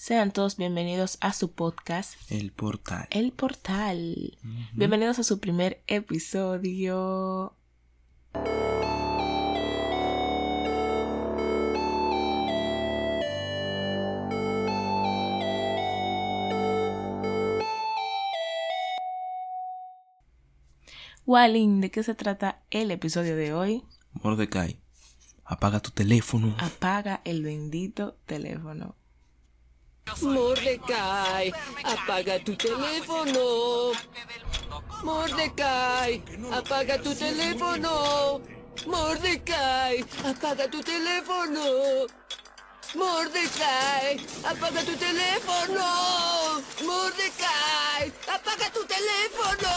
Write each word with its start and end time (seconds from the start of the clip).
Sean 0.00 0.32
todos 0.32 0.56
bienvenidos 0.56 1.18
a 1.20 1.34
su 1.34 1.52
podcast 1.52 2.14
El 2.30 2.52
Portal. 2.52 3.06
El 3.10 3.32
Portal. 3.32 4.38
Bienvenidos 4.72 5.18
a 5.18 5.24
su 5.24 5.40
primer 5.40 5.82
episodio. 5.88 7.54
Walin, 21.26 21.82
¿de 21.82 21.90
qué 21.90 22.02
se 22.02 22.14
trata 22.14 22.62
el 22.70 22.90
episodio 22.90 23.36
de 23.36 23.52
hoy? 23.52 23.84
Mordecai, 24.14 24.80
apaga 25.44 25.80
tu 25.80 25.90
teléfono. 25.90 26.56
Apaga 26.58 27.20
el 27.26 27.42
bendito 27.42 28.16
teléfono. 28.24 28.96
Mordecai, 30.18 31.52
apaga 31.84 32.38
tu 32.44 32.56
teléfono. 32.56 33.92
Mordecai, 35.04 36.22
apaga 36.52 36.98
tu 36.98 37.14
teléfono. 37.14 38.40
Mordecai, 38.86 40.04
apaga 40.24 40.68
tu 40.68 40.80
teléfono. 40.82 41.64
Mordecai, 42.94 44.18
apaga 44.44 44.82
tu 44.82 44.94
teléfono. 44.96 45.88
Mordecai, 46.84 48.12
apaga 48.34 48.66
tu 48.74 48.82
teléfono. 48.86 49.74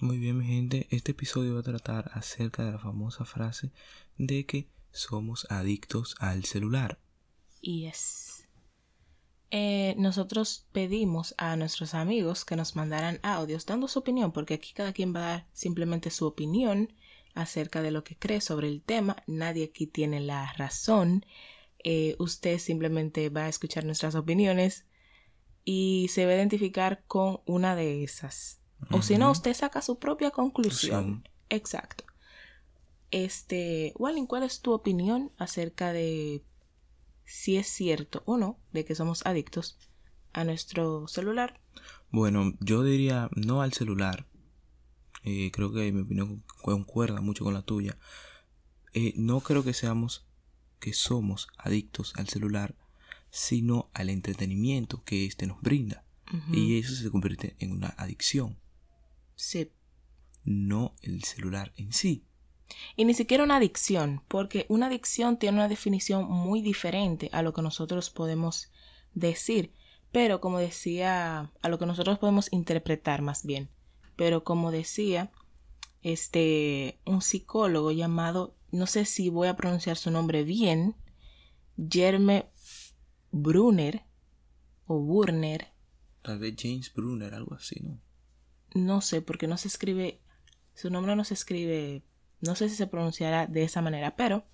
Muy 0.00 0.18
bien, 0.18 0.36
mi 0.38 0.46
gente, 0.46 0.86
este 0.90 1.12
episodio 1.12 1.54
va 1.54 1.60
a 1.60 1.62
tratar 1.62 2.10
acerca 2.12 2.64
de 2.64 2.72
la 2.72 2.78
famosa 2.78 3.24
frase 3.24 3.72
de 4.18 4.44
que 4.44 4.68
somos 4.92 5.46
adictos 5.50 6.14
al 6.20 6.44
celular. 6.44 6.98
Yes. 7.60 8.48
Eh, 9.50 9.94
nosotros 9.96 10.66
pedimos 10.72 11.34
a 11.38 11.56
nuestros 11.56 11.94
amigos 11.94 12.44
que 12.44 12.56
nos 12.56 12.76
mandaran 12.76 13.20
audios 13.22 13.64
dando 13.64 13.88
su 13.88 14.00
opinión, 14.00 14.32
porque 14.32 14.54
aquí 14.54 14.72
cada 14.72 14.92
quien 14.92 15.14
va 15.14 15.20
a 15.20 15.30
dar 15.30 15.46
simplemente 15.52 16.10
su 16.10 16.26
opinión 16.26 16.92
acerca 17.34 17.82
de 17.82 17.90
lo 17.90 18.02
que 18.02 18.16
cree 18.16 18.40
sobre 18.40 18.68
el 18.68 18.82
tema. 18.82 19.16
Nadie 19.26 19.64
aquí 19.64 19.86
tiene 19.86 20.20
la 20.20 20.52
razón. 20.54 21.24
Eh, 21.84 22.16
usted 22.18 22.58
simplemente 22.58 23.28
va 23.28 23.44
a 23.44 23.48
escuchar 23.48 23.84
nuestras 23.84 24.14
opiniones 24.14 24.86
y 25.64 26.08
se 26.10 26.24
va 26.26 26.32
a 26.32 26.36
identificar 26.36 27.04
con 27.06 27.40
una 27.46 27.76
de 27.76 28.02
esas. 28.02 28.60
O 28.90 29.02
si 29.02 29.16
no, 29.16 29.30
usted 29.30 29.54
saca 29.54 29.80
su 29.82 29.98
propia 29.98 30.30
conclusión. 30.30 31.28
Exacto. 31.48 32.04
Este, 33.10 33.92
Walin, 33.96 34.26
¿cuál 34.26 34.42
es 34.42 34.60
tu 34.60 34.72
opinión 34.72 35.32
acerca 35.38 35.92
de 35.92 36.42
si 37.26 37.56
es 37.56 37.66
cierto 37.66 38.22
o 38.24 38.38
no 38.38 38.58
de 38.72 38.84
que 38.84 38.94
somos 38.94 39.26
adictos 39.26 39.78
a 40.32 40.44
nuestro 40.44 41.08
celular? 41.08 41.60
Bueno, 42.10 42.54
yo 42.60 42.82
diría 42.82 43.28
no 43.34 43.62
al 43.62 43.72
celular. 43.72 44.26
Eh, 45.24 45.50
creo 45.52 45.72
que 45.72 45.90
mi 45.92 46.02
opinión 46.02 46.44
concuerda 46.62 47.20
mucho 47.20 47.44
con 47.44 47.52
la 47.52 47.62
tuya. 47.62 47.98
Eh, 48.94 49.12
no 49.16 49.40
creo 49.40 49.64
que 49.64 49.74
seamos, 49.74 50.24
que 50.78 50.92
somos 50.92 51.48
adictos 51.58 52.14
al 52.16 52.28
celular, 52.28 52.76
sino 53.30 53.90
al 53.92 54.08
entretenimiento 54.08 55.02
que 55.04 55.26
éste 55.26 55.46
nos 55.46 55.60
brinda. 55.60 56.04
Y 56.50 56.80
eso 56.80 56.92
se 56.92 57.08
convierte 57.08 57.54
en 57.60 57.70
una 57.70 57.88
adicción. 57.98 58.58
Sí. 59.36 59.70
No 60.44 60.96
el 61.02 61.22
celular 61.22 61.72
en 61.76 61.92
sí. 61.92 62.24
Y 62.96 63.04
ni 63.04 63.14
siquiera 63.14 63.44
una 63.44 63.56
adicción, 63.56 64.22
porque 64.28 64.66
una 64.68 64.86
adicción 64.86 65.38
tiene 65.38 65.58
una 65.58 65.68
definición 65.68 66.28
muy 66.28 66.62
diferente 66.62 67.28
a 67.32 67.42
lo 67.42 67.52
que 67.52 67.62
nosotros 67.62 68.10
podemos 68.10 68.70
decir, 69.14 69.72
pero 70.12 70.40
como 70.40 70.58
decía, 70.58 71.52
a 71.62 71.68
lo 71.68 71.78
que 71.78 71.86
nosotros 71.86 72.18
podemos 72.18 72.52
interpretar 72.52 73.22
más 73.22 73.44
bien. 73.44 73.68
Pero 74.16 74.44
como 74.44 74.70
decía, 74.70 75.30
este, 76.02 77.00
un 77.04 77.20
psicólogo 77.22 77.92
llamado, 77.92 78.56
no 78.70 78.86
sé 78.86 79.04
si 79.04 79.28
voy 79.28 79.48
a 79.48 79.56
pronunciar 79.56 79.96
su 79.96 80.10
nombre 80.10 80.44
bien, 80.44 80.96
Jerme 81.76 82.46
Brunner 83.30 84.04
o 84.86 84.98
Burner. 84.98 85.68
Tal 86.22 86.38
vez 86.38 86.54
James 86.58 86.92
Brunner, 86.92 87.34
algo 87.34 87.54
así, 87.54 87.80
¿no? 87.82 88.00
No 88.74 89.00
sé, 89.00 89.22
porque 89.22 89.46
no 89.46 89.56
se 89.56 89.68
escribe, 89.68 90.20
su 90.74 90.90
nombre 90.90 91.16
no 91.16 91.24
se 91.24 91.34
escribe 91.34 92.02
no 92.40 92.54
sé 92.54 92.68
si 92.68 92.76
se 92.76 92.86
pronunciará 92.86 93.46
de 93.46 93.62
esa 93.62 93.82
manera, 93.82 94.16
pero 94.16 94.44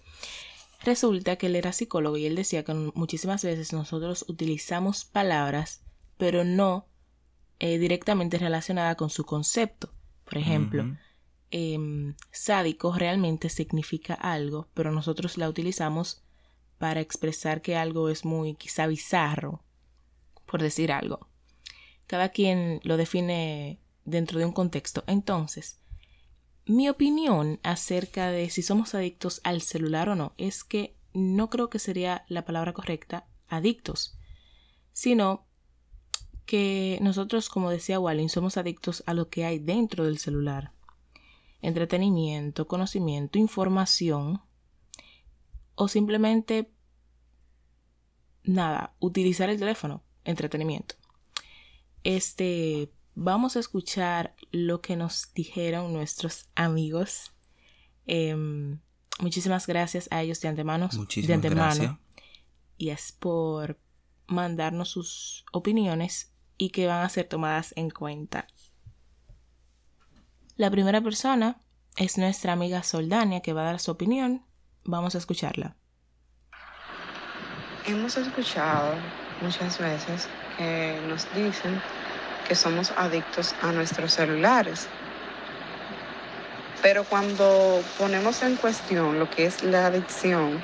resulta 0.84 1.36
que 1.36 1.46
él 1.46 1.56
era 1.56 1.72
psicólogo 1.72 2.16
y 2.16 2.26
él 2.26 2.36
decía 2.36 2.64
que 2.64 2.74
muchísimas 2.74 3.44
veces 3.44 3.72
nosotros 3.72 4.24
utilizamos 4.28 5.04
palabras, 5.04 5.82
pero 6.16 6.44
no 6.44 6.86
eh, 7.58 7.78
directamente 7.78 8.38
relacionadas 8.38 8.96
con 8.96 9.10
su 9.10 9.24
concepto. 9.24 9.92
Por 10.24 10.38
ejemplo, 10.38 10.96
em, 11.50 12.14
sádico 12.30 12.94
realmente 12.96 13.48
significa 13.48 14.14
algo, 14.14 14.68
pero 14.74 14.90
nosotros 14.90 15.36
la 15.36 15.48
utilizamos 15.48 16.22
para 16.78 17.00
expresar 17.00 17.62
que 17.62 17.76
algo 17.76 18.08
es 18.08 18.24
muy 18.24 18.54
quizá 18.54 18.86
bizarro, 18.86 19.62
por 20.46 20.62
decir 20.62 20.90
algo. 20.90 21.28
Cada 22.06 22.30
quien 22.30 22.80
lo 22.82 22.96
define 22.96 23.78
dentro 24.04 24.38
de 24.38 24.44
un 24.46 24.52
contexto. 24.52 25.04
Entonces, 25.06 25.81
mi 26.66 26.88
opinión 26.88 27.58
acerca 27.62 28.30
de 28.30 28.48
si 28.50 28.62
somos 28.62 28.94
adictos 28.94 29.40
al 29.44 29.62
celular 29.62 30.08
o 30.08 30.14
no 30.14 30.32
es 30.38 30.64
que 30.64 30.96
no 31.12 31.50
creo 31.50 31.68
que 31.68 31.78
sería 31.78 32.24
la 32.28 32.44
palabra 32.44 32.72
correcta 32.72 33.26
adictos, 33.48 34.18
sino 34.92 35.46
que 36.46 36.98
nosotros, 37.02 37.48
como 37.48 37.70
decía 37.70 38.00
Walling, 38.00 38.28
somos 38.28 38.56
adictos 38.56 39.02
a 39.06 39.14
lo 39.14 39.28
que 39.28 39.44
hay 39.44 39.58
dentro 39.58 40.04
del 40.04 40.18
celular. 40.18 40.72
Entretenimiento, 41.60 42.66
conocimiento, 42.66 43.38
información 43.38 44.42
o 45.74 45.88
simplemente 45.88 46.72
nada, 48.44 48.94
utilizar 48.98 49.48
el 49.50 49.58
teléfono, 49.58 50.02
entretenimiento. 50.24 50.96
Este, 52.04 52.90
vamos 53.14 53.56
a 53.56 53.60
escuchar 53.60 54.34
lo 54.50 54.80
que 54.80 54.96
nos 54.96 55.32
dijeron 55.34 55.92
nuestros 55.92 56.48
amigos. 56.54 57.32
Em, 58.06 58.80
muchísimas 59.20 59.66
gracias 59.66 60.08
a 60.10 60.22
ellos 60.22 60.40
de 60.40 60.48
antemano. 60.48 60.88
Muchísimas 60.94 61.28
de 61.28 61.34
antemano. 61.34 61.74
gracias. 61.74 61.96
Y 62.78 62.90
es 62.90 63.12
por 63.12 63.78
mandarnos 64.26 64.88
sus 64.88 65.44
opiniones 65.52 66.32
y 66.56 66.70
que 66.70 66.86
van 66.86 67.04
a 67.04 67.08
ser 67.08 67.28
tomadas 67.28 67.72
en 67.76 67.90
cuenta. 67.90 68.46
La 70.56 70.70
primera 70.70 71.00
persona 71.00 71.60
es 71.96 72.18
nuestra 72.18 72.52
amiga 72.52 72.82
Soldania 72.82 73.40
que 73.40 73.52
va 73.52 73.62
a 73.62 73.64
dar 73.64 73.80
su 73.80 73.90
opinión. 73.90 74.44
Vamos 74.84 75.14
a 75.14 75.18
escucharla. 75.18 75.76
Hemos 77.86 78.16
escuchado 78.16 78.94
muchas 79.40 79.78
veces 79.78 80.28
que 80.56 81.00
nos 81.08 81.26
dicen 81.34 81.80
que 82.52 82.56
somos 82.56 82.92
adictos 82.98 83.54
a 83.62 83.72
nuestros 83.72 84.12
celulares. 84.12 84.86
Pero 86.82 87.02
cuando 87.04 87.82
ponemos 87.96 88.42
en 88.42 88.56
cuestión 88.56 89.18
lo 89.18 89.30
que 89.30 89.46
es 89.46 89.62
la 89.62 89.86
adicción, 89.86 90.62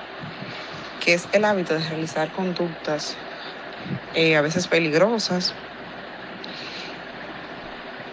que 1.02 1.14
es 1.14 1.26
el 1.32 1.46
hábito 1.46 1.72
de 1.72 1.88
realizar 1.88 2.30
conductas 2.30 3.16
eh, 4.14 4.36
a 4.36 4.42
veces 4.42 4.66
peligrosas, 4.66 5.54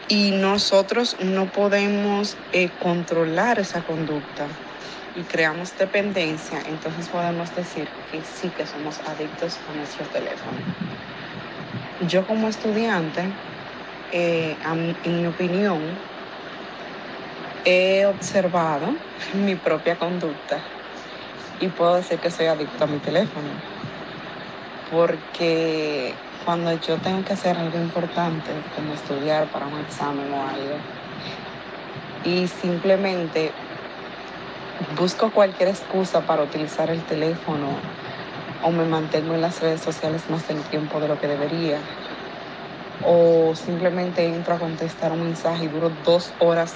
y 0.07 0.31
nosotros 0.31 1.17
no 1.19 1.47
podemos 1.47 2.37
eh, 2.53 2.69
controlar 2.79 3.59
esa 3.59 3.81
conducta 3.81 4.47
y 5.17 5.23
creamos 5.23 5.77
dependencia, 5.77 6.61
entonces 6.65 7.09
podemos 7.09 7.53
decir 7.53 7.89
que 8.09 8.23
sí 8.23 8.47
que 8.51 8.65
somos 8.65 9.01
adictos 9.05 9.59
a 9.69 9.73
nuestro 9.73 10.05
teléfono. 10.05 10.59
Yo 12.07 12.25
como 12.25 12.47
estudiante 12.47 13.33
eh, 14.17 14.57
en 14.63 15.21
mi 15.21 15.27
opinión, 15.27 15.99
he 17.65 18.05
observado 18.05 18.95
mi 19.33 19.55
propia 19.55 19.97
conducta 19.97 20.63
y 21.59 21.67
puedo 21.67 21.95
decir 21.95 22.19
que 22.19 22.31
soy 22.31 22.45
adicto 22.45 22.85
a 22.85 22.87
mi 22.87 22.99
teléfono. 22.99 23.49
Porque 24.89 26.15
cuando 26.45 26.73
yo 26.75 26.97
tengo 26.99 27.25
que 27.25 27.33
hacer 27.33 27.57
algo 27.57 27.77
importante, 27.77 28.53
como 28.73 28.93
estudiar 28.93 29.49
para 29.49 29.67
un 29.67 29.81
examen 29.81 30.31
o 30.31 30.47
algo, 30.47 30.79
y 32.23 32.47
simplemente 32.47 33.53
busco 34.95 35.29
cualquier 35.31 35.69
excusa 35.69 36.21
para 36.21 36.43
utilizar 36.43 36.89
el 36.89 37.03
teléfono 37.03 37.81
o 38.63 38.71
me 38.71 38.85
mantengo 38.85 39.35
en 39.35 39.41
las 39.41 39.59
redes 39.59 39.81
sociales 39.81 40.29
más 40.29 40.47
del 40.47 40.63
tiempo 40.69 41.01
de 41.01 41.09
lo 41.09 41.19
que 41.19 41.27
debería, 41.27 41.81
o 43.03 43.53
simplemente 43.55 44.25
entro 44.25 44.55
a 44.55 44.59
contestar 44.59 45.11
un 45.11 45.21
mensaje 45.23 45.65
y 45.65 45.67
duro 45.67 45.91
dos 46.03 46.33
horas 46.39 46.75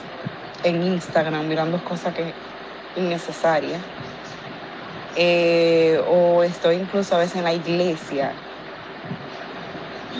en 0.63 0.83
Instagram 0.83 1.47
mirando 1.47 1.83
cosas 1.83 2.13
que 2.13 2.33
innecesarias. 2.95 3.81
eh, 5.15 5.99
o 6.07 6.43
estoy 6.43 6.77
incluso 6.77 7.15
a 7.15 7.19
veces 7.19 7.37
en 7.37 7.43
la 7.43 7.53
iglesia 7.53 8.31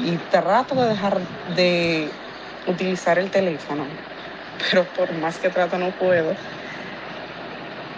y 0.03 0.17
trato 0.31 0.75
de 0.75 0.89
dejar 0.89 1.19
de 1.55 2.09
utilizar 2.67 3.19
el 3.19 3.29
teléfono, 3.31 3.85
pero 4.69 4.85
por 4.85 5.11
más 5.13 5.37
que 5.39 5.49
trato 5.49 5.77
no 5.77 5.91
puedo. 5.91 6.35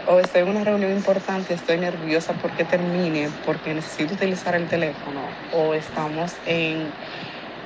O 0.07 0.19
estoy 0.19 0.42
en 0.42 0.50
una 0.50 0.63
reunión 0.63 0.92
importante, 0.92 1.54
estoy 1.54 1.77
nerviosa 1.77 2.33
porque 2.33 2.65
termine, 2.65 3.30
porque 3.45 3.74
necesito 3.74 4.15
utilizar 4.15 4.56
el 4.56 4.68
teléfono. 4.68 5.21
O 5.54 5.74
estamos 5.74 6.33
en, 6.45 6.92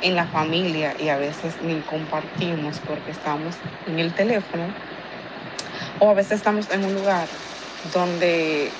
en 0.05 0.15
la 0.15 0.27
familia 0.27 0.93
y 0.99 1.09
a 1.09 1.17
veces 1.17 1.59
ni 1.61 1.81
compartimos 1.81 2.79
porque 2.79 3.09
estamos 3.09 3.57
en 3.87 3.97
el 3.97 4.13
teléfono. 4.13 4.71
O 5.99 6.11
a 6.11 6.13
veces 6.13 6.33
estamos 6.33 6.69
en 6.69 6.85
un 6.85 6.93
lugar 6.93 7.27
donde 7.91 8.71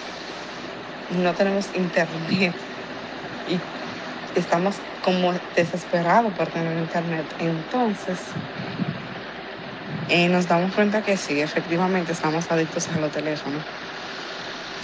no 1.09 1.33
tenemos 1.33 1.73
internet 1.73 2.55
y 3.47 3.59
estamos 4.35 4.75
como 5.01 5.33
desesperados 5.55 6.31
por 6.33 6.47
tener 6.49 6.77
internet. 6.77 7.25
Entonces, 7.39 8.19
eh, 10.09 10.29
nos 10.29 10.47
damos 10.47 10.75
cuenta 10.75 11.01
que 11.01 11.17
sí, 11.17 11.41
efectivamente 11.41 12.11
estamos 12.11 12.51
adictos 12.51 12.87
a 12.89 12.99
los 12.99 13.11
teléfonos. 13.11 13.63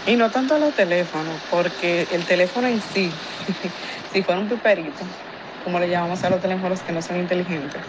Y 0.07 0.15
no 0.15 0.31
tanto 0.31 0.55
a 0.55 0.57
los 0.57 0.73
teléfonos, 0.73 1.39
porque 1.51 2.07
el 2.09 2.25
teléfono 2.25 2.67
en 2.67 2.81
sí, 2.81 3.11
si 4.11 4.23
fuera 4.23 4.41
un 4.41 4.49
piperito, 4.49 5.05
como 5.63 5.80
le 5.80 5.90
llamamos 5.90 6.24
a 6.24 6.30
los 6.30 6.42
teléfonos 6.42 6.84
que 6.84 6.92
no 6.92 7.02
son 7.02 7.18
inteligentes, 7.18 7.86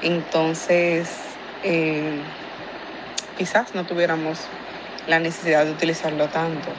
entonces 0.00 1.40
eh, 1.62 2.24
quizás 3.36 3.74
no 3.74 3.86
tuviéramos 3.86 4.50
la 5.06 5.20
necesidad 5.20 5.66
de 5.66 5.72
utilizarlo 5.72 6.28
tanto, 6.28 6.74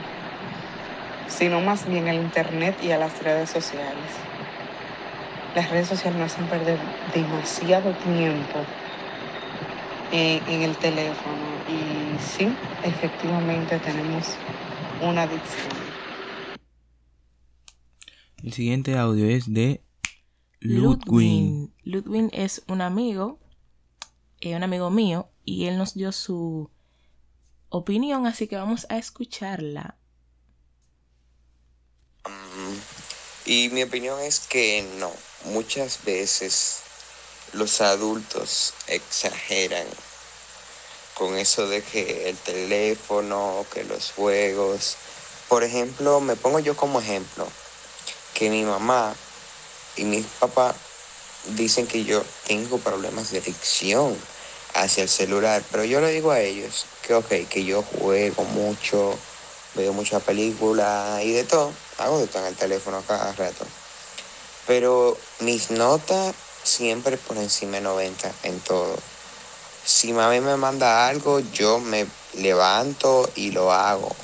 sino 1.26 1.60
más 1.60 1.86
bien 1.86 2.08
el 2.08 2.16
Internet 2.16 2.80
y 2.80 2.92
a 2.92 2.98
las 2.98 3.20
redes 3.20 3.50
sociales. 3.50 4.12
Las 5.54 5.70
redes 5.70 5.88
sociales 5.88 6.18
nos 6.18 6.32
hacen 6.32 6.48
perder 6.48 6.80
demasiado 7.06 7.94
tiempo 7.94 8.66
en, 10.10 10.42
en 10.46 10.62
el 10.62 10.78
teléfono 10.78 11.62
y 11.66 12.18
sí, 12.20 12.58
efectivamente 12.82 13.80
tenemos 13.80 14.38
una 14.98 15.22
adicción. 15.22 15.96
El 18.42 18.52
siguiente 18.52 18.96
audio 18.96 19.26
es 19.26 19.52
de 19.52 19.85
Ludwin. 20.66 20.82
Ludwin. 20.82 21.74
Ludwin 21.84 22.30
es 22.32 22.62
un 22.68 22.80
amigo, 22.80 23.38
eh, 24.40 24.56
un 24.56 24.62
amigo 24.62 24.90
mío, 24.90 25.28
y 25.44 25.66
él 25.66 25.78
nos 25.78 25.94
dio 25.94 26.12
su 26.12 26.70
opinión, 27.68 28.26
así 28.26 28.48
que 28.48 28.56
vamos 28.56 28.86
a 28.88 28.98
escucharla. 28.98 29.96
Y 33.44 33.68
mi 33.70 33.84
opinión 33.84 34.20
es 34.20 34.40
que 34.40 34.84
no, 34.98 35.12
muchas 35.44 36.04
veces 36.04 36.80
los 37.52 37.80
adultos 37.80 38.74
exageran 38.88 39.86
con 41.14 41.36
eso 41.38 41.68
de 41.68 41.82
que 41.82 42.28
el 42.28 42.36
teléfono, 42.36 43.64
que 43.72 43.84
los 43.84 44.12
juegos. 44.12 44.96
Por 45.48 45.62
ejemplo, 45.62 46.20
me 46.20 46.36
pongo 46.36 46.58
yo 46.58 46.76
como 46.76 47.00
ejemplo, 47.00 47.46
que 48.34 48.50
mi 48.50 48.64
mamá 48.64 49.14
y 49.96 50.04
mi 50.04 50.22
papá 50.22 50.74
dicen 51.56 51.86
que 51.86 52.04
yo 52.04 52.22
tengo 52.46 52.78
problemas 52.78 53.30
de 53.30 53.38
adicción 53.38 54.16
hacia 54.74 55.02
el 55.02 55.08
celular, 55.08 55.62
pero 55.70 55.84
yo 55.84 56.00
le 56.00 56.10
digo 56.10 56.30
a 56.30 56.40
ellos 56.40 56.86
que 57.02 57.14
ok, 57.14 57.28
que 57.48 57.64
yo 57.64 57.82
juego 57.82 58.44
mucho, 58.44 59.16
veo 59.74 59.92
mucha 59.92 60.20
película 60.20 61.20
y 61.22 61.32
de 61.32 61.44
todo, 61.44 61.72
hago 61.98 62.18
de 62.18 62.26
todo 62.26 62.42
en 62.42 62.48
el 62.48 62.56
teléfono 62.56 63.02
cada 63.06 63.32
rato. 63.32 63.66
Pero 64.66 65.16
mis 65.40 65.70
notas 65.70 66.34
siempre 66.66 67.16
por 67.16 67.36
encima 67.36 67.76
de 67.76 67.82
90 67.82 68.32
en 68.42 68.60
todo. 68.60 68.96
Si 69.84 70.12
mami 70.12 70.40
me 70.40 70.56
manda 70.56 71.06
algo, 71.06 71.38
yo 71.38 71.78
me 71.78 72.06
levanto 72.34 73.30
y 73.36 73.52
lo 73.52 73.72
hago. 73.72 74.14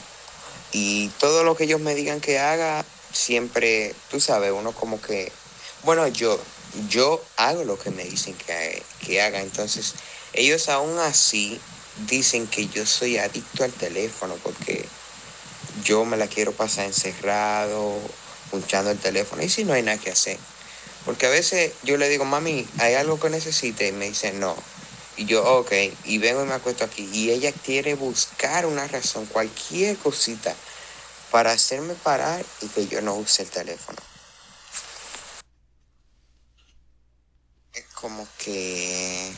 Y 0.72 1.08
todo 1.20 1.44
lo 1.44 1.54
que 1.54 1.64
ellos 1.64 1.80
me 1.80 1.94
digan 1.94 2.20
que 2.20 2.40
haga, 2.40 2.84
siempre, 3.12 3.94
tú 4.10 4.20
sabes, 4.20 4.52
uno 4.52 4.72
como 4.72 5.00
que, 5.00 5.30
bueno, 5.84 6.06
yo, 6.08 6.38
yo 6.88 7.22
hago 7.36 7.64
lo 7.64 7.78
que 7.78 7.90
me 7.90 8.04
dicen 8.04 8.36
que, 8.36 8.82
que 9.04 9.20
haga. 9.20 9.40
Entonces, 9.40 9.94
ellos 10.32 10.68
aún 10.68 10.98
así 10.98 11.60
dicen 12.08 12.46
que 12.46 12.66
yo 12.68 12.86
soy 12.86 13.18
adicto 13.18 13.64
al 13.64 13.72
teléfono 13.72 14.34
porque 14.42 14.86
yo 15.84 16.04
me 16.04 16.16
la 16.16 16.26
quiero 16.26 16.52
pasar 16.52 16.86
encerrado, 16.86 18.00
punchando 18.50 18.90
el 18.90 18.98
teléfono. 18.98 19.42
Y 19.42 19.48
si 19.48 19.64
no 19.64 19.72
hay 19.74 19.82
nada 19.82 19.98
que 19.98 20.10
hacer. 20.10 20.38
Porque 21.04 21.26
a 21.26 21.30
veces 21.30 21.72
yo 21.82 21.96
le 21.96 22.08
digo, 22.08 22.24
mami, 22.24 22.66
¿hay 22.78 22.94
algo 22.94 23.18
que 23.18 23.28
necesite? 23.30 23.88
Y 23.88 23.92
me 23.92 24.08
dice, 24.08 24.32
no. 24.32 24.54
Y 25.16 25.24
yo, 25.26 25.44
ok, 25.44 25.72
y 26.04 26.18
vengo 26.18 26.42
y 26.42 26.46
me 26.46 26.54
acuesto 26.54 26.84
aquí. 26.84 27.08
Y 27.12 27.30
ella 27.30 27.52
quiere 27.52 27.94
buscar 27.94 28.66
una 28.66 28.86
razón, 28.86 29.26
cualquier 29.26 29.96
cosita, 29.96 30.54
para 31.30 31.52
hacerme 31.52 31.94
parar 31.94 32.44
y 32.60 32.68
que 32.68 32.86
yo 32.86 33.00
no 33.02 33.14
use 33.16 33.42
el 33.42 33.50
teléfono. 33.50 34.11
Como 38.02 38.26
que, 38.36 39.32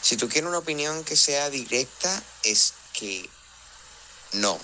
si 0.00 0.16
tú 0.16 0.28
quieres 0.28 0.48
una 0.48 0.58
opinión 0.58 1.04
que 1.04 1.14
sea 1.14 1.50
directa, 1.50 2.10
es 2.42 2.72
que 2.94 3.28
no. 4.32 4.58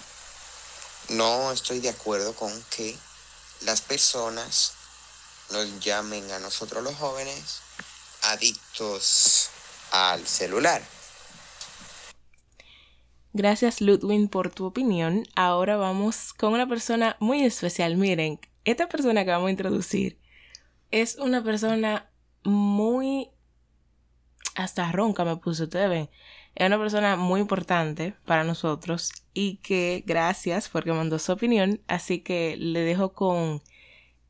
No 1.11 1.53
estoy 1.53 1.81
de 1.81 1.91
acuerdo 1.91 2.35
con 2.35 2.51
que 2.75 2.97
las 3.61 3.83
personas 3.83 4.73
nos 5.51 5.79
llamen 5.81 6.29
a 6.33 6.39
nosotros 6.41 6.83
los 6.83 6.97
jóvenes 6.97 7.61
adictos 8.23 9.51
al 9.93 10.27
celular. 10.27 10.83
Gracias 13.35 13.83
Ludwin 13.83 14.29
por 14.29 14.51
tu 14.51 14.65
opinión. 14.65 15.29
Ahora 15.37 15.77
vamos 15.77 16.33
con 16.33 16.55
una 16.55 16.67
persona 16.67 17.19
muy 17.21 17.45
especial. 17.45 17.99
Miren, 17.99 18.41
esta 18.65 18.89
persona 18.89 19.27
que 19.27 19.31
vamos 19.31 19.49
a 19.49 19.51
introducir 19.51 20.19
es 20.91 21.17
una 21.17 21.45
persona 21.45 22.11
muy... 22.47 23.29
Hasta 24.55 24.91
ronca 24.91 25.25
me 25.25 25.37
puso, 25.37 25.65
ustedes 25.65 25.91
ven. 25.91 26.11
Es 26.55 26.67
una 26.67 26.79
persona 26.79 27.17
muy 27.17 27.41
importante 27.43 28.15
para 28.25 28.43
nosotros 28.43 29.13
y 29.35 29.57
que 29.57 30.03
gracias 30.07 30.71
porque 30.71 30.95
mandó 30.95 31.19
su 31.19 31.33
opinión. 31.33 31.83
Así 31.87 32.21
que 32.21 32.57
le 32.57 32.81
dejo 32.81 33.13
con 33.13 33.61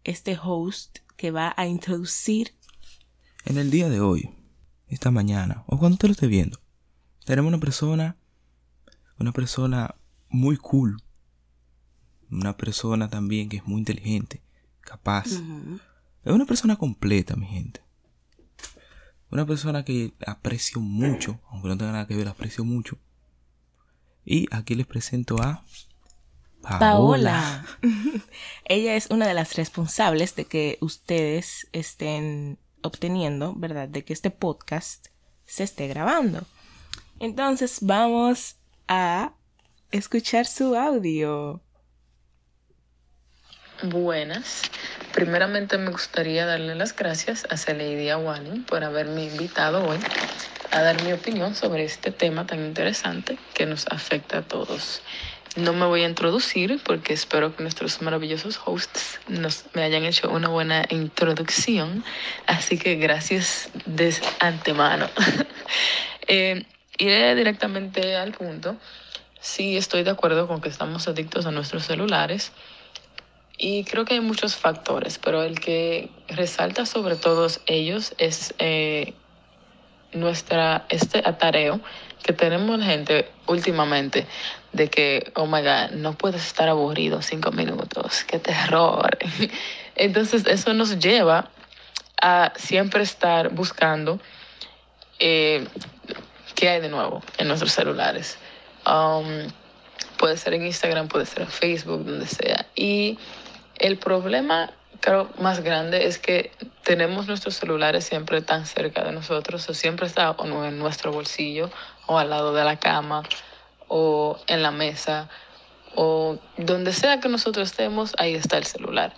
este 0.03 0.37
host 0.43 0.99
que 1.17 1.31
va 1.31 1.55
a 1.57 1.67
introducir 1.67 2.55
En 3.45 3.59
el 3.59 3.71
día 3.71 3.89
de 3.89 4.01
hoy, 4.01 4.31
esta 4.89 5.13
mañana, 5.13 5.63
o 5.69 5.79
cuando 5.79 5.95
usted 5.95 6.09
lo 6.09 6.13
esté 6.13 6.27
viendo, 6.27 6.59
tenemos 7.25 7.49
una 7.49 7.61
persona, 7.61 8.17
una 9.21 9.31
persona 9.31 9.95
muy 10.29 10.57
cool, 10.57 11.01
una 12.31 12.57
persona 12.57 13.09
también 13.09 13.49
que 13.49 13.59
es 13.59 13.67
muy 13.67 13.79
inteligente, 13.79 14.43
capaz. 14.81 15.27
Es 16.25 16.33
una 16.33 16.45
persona 16.45 16.75
completa, 16.75 17.37
mi 17.37 17.47
gente. 17.47 17.86
Una 19.31 19.47
persona 19.47 19.85
que 19.85 20.15
aprecio 20.27 20.81
mucho, 20.81 21.41
aunque 21.51 21.69
no 21.69 21.77
tenga 21.77 21.93
nada 21.93 22.07
que 22.07 22.17
ver, 22.17 22.29
aprecio 22.29 22.65
mucho. 22.65 22.99
Y 24.25 24.47
aquí 24.51 24.75
les 24.75 24.87
presento 24.87 25.41
a 25.41 25.65
Paola. 26.63 27.65
Ella 28.65 28.97
es 28.97 29.09
una 29.11 29.27
de 29.27 29.35
las 29.35 29.55
responsables 29.57 30.35
de 30.35 30.47
que 30.47 30.79
ustedes 30.81 31.69
estén 31.73 32.59
obteniendo, 32.83 33.55
¿verdad? 33.55 33.89
De 33.89 34.05
que 34.05 34.13
este 34.13 34.31
podcast 34.31 35.09
se 35.45 35.65
esté 35.65 35.89
grabando. 35.89 36.45
Entonces 37.21 37.79
vamos 37.81 38.57
a 38.89 39.35
escuchar 39.91 40.47
su 40.47 40.75
audio. 40.75 41.63
Buenas. 43.83 44.63
Primeramente 45.13 45.77
me 45.77 45.91
gustaría 45.91 46.47
darle 46.47 46.75
las 46.75 46.97
gracias 46.97 47.47
a 47.51 47.73
Lady 47.75 48.09
Awani 48.09 48.61
por 48.61 48.83
haberme 48.83 49.25
invitado 49.25 49.87
hoy 49.87 49.99
a 50.71 50.81
dar 50.81 51.03
mi 51.03 51.13
opinión 51.13 51.55
sobre 51.55 51.85
este 51.85 52.11
tema 52.11 52.47
tan 52.47 52.65
interesante 52.65 53.39
que 53.53 53.67
nos 53.67 53.87
afecta 53.89 54.39
a 54.39 54.43
todos. 54.43 55.03
No 55.57 55.75
me 55.75 55.85
voy 55.85 56.05
a 56.05 56.09
introducir 56.09 56.81
porque 56.85 57.13
espero 57.13 57.55
que 57.55 57.63
nuestros 57.63 58.01
maravillosos 58.01 58.59
hosts 58.65 59.21
nos, 59.29 59.65
me 59.75 59.83
hayan 59.83 60.05
hecho 60.05 60.31
una 60.31 60.49
buena 60.49 60.87
introducción. 60.89 62.03
Así 62.47 62.79
que 62.79 62.97
gracias 62.97 63.69
de 63.85 64.15
antemano. 64.41 65.09
Eh, 66.29 66.65
iré 66.99 67.37
directamente 67.37 68.17
al 68.17 68.33
punto. 68.33 68.77
Sí, 69.39 69.77
estoy 69.77 70.03
de 70.03 70.11
acuerdo 70.11 70.49
con 70.49 70.61
que 70.61 70.69
estamos 70.69 71.07
adictos 71.07 71.47
a 71.47 71.53
nuestros 71.53 71.85
celulares. 71.85 72.51
Y 73.59 73.85
creo 73.85 74.05
que 74.05 74.15
hay 74.15 74.21
muchos 74.21 74.55
factores, 74.55 75.19
pero 75.19 75.43
el 75.43 75.59
que 75.61 76.11
resalta 76.29 76.85
sobre 76.85 77.17
todos 77.17 77.61
ellos 77.67 78.15
es 78.19 78.55
eh, 78.59 79.15
nuestra, 80.13 80.85
este 80.91 81.23
atareo 81.25 81.81
que 82.23 82.33
tenemos 82.33 82.83
gente 82.83 83.31
últimamente 83.47 84.27
de 84.73 84.89
que, 84.89 85.33
oh 85.37 85.47
my 85.47 85.63
God, 85.63 85.93
no 85.93 86.13
puedes 86.15 86.45
estar 86.45 86.69
aburrido 86.69 87.23
cinco 87.23 87.51
minutos, 87.53 88.25
qué 88.25 88.39
terror. 88.39 89.17
Entonces 89.97 90.45
eso 90.47 90.75
nos 90.75 90.99
lleva 90.99 91.51
a 92.21 92.53
siempre 92.57 93.03
estar 93.03 93.51
buscando 93.51 94.21
eh, 95.19 95.67
qué 96.55 96.69
hay 96.69 96.81
de 96.81 96.89
nuevo 96.89 97.23
en 97.39 97.49
nuestros 97.49 97.73
celulares. 97.73 98.39
Um, 98.87 99.49
puede 100.19 100.37
ser 100.37 100.55
en 100.55 100.67
Instagram, 100.67 101.09
puede 101.09 101.27
ser 101.27 101.43
en 101.43 101.49
Facebook, 101.49 102.05
donde 102.05 102.27
sea. 102.27 102.67
Y 102.75 103.19
el 103.79 103.99
problema, 103.99 104.73
creo, 105.01 105.29
más 105.39 105.61
grande 105.61 106.07
es 106.07 106.19
que 106.19 106.53
tenemos 106.83 107.27
nuestros 107.27 107.57
celulares 107.57 108.05
siempre 108.05 108.43
tan 108.43 108.67
cerca 108.67 109.05
de 109.05 109.13
nosotros, 109.13 109.69
o 109.69 109.75
siempre 109.75 110.07
está 110.07 110.31
o 110.31 110.65
en 110.65 110.79
nuestro 110.79 111.13
bolsillo, 111.13 111.71
o 112.07 112.19
al 112.19 112.31
lado 112.31 112.55
de 112.55 112.65
la 112.65 112.77
cama, 112.77 113.23
o 113.89 114.39
en 114.47 114.63
la 114.63 114.71
mesa, 114.71 115.29
o 115.95 116.39
donde 116.57 116.93
sea 116.93 117.21
que 117.21 117.29
nosotros 117.29 117.71
estemos, 117.71 118.15
ahí 118.19 118.35
está 118.35 118.59
el 118.59 118.67
celular. 118.67 119.15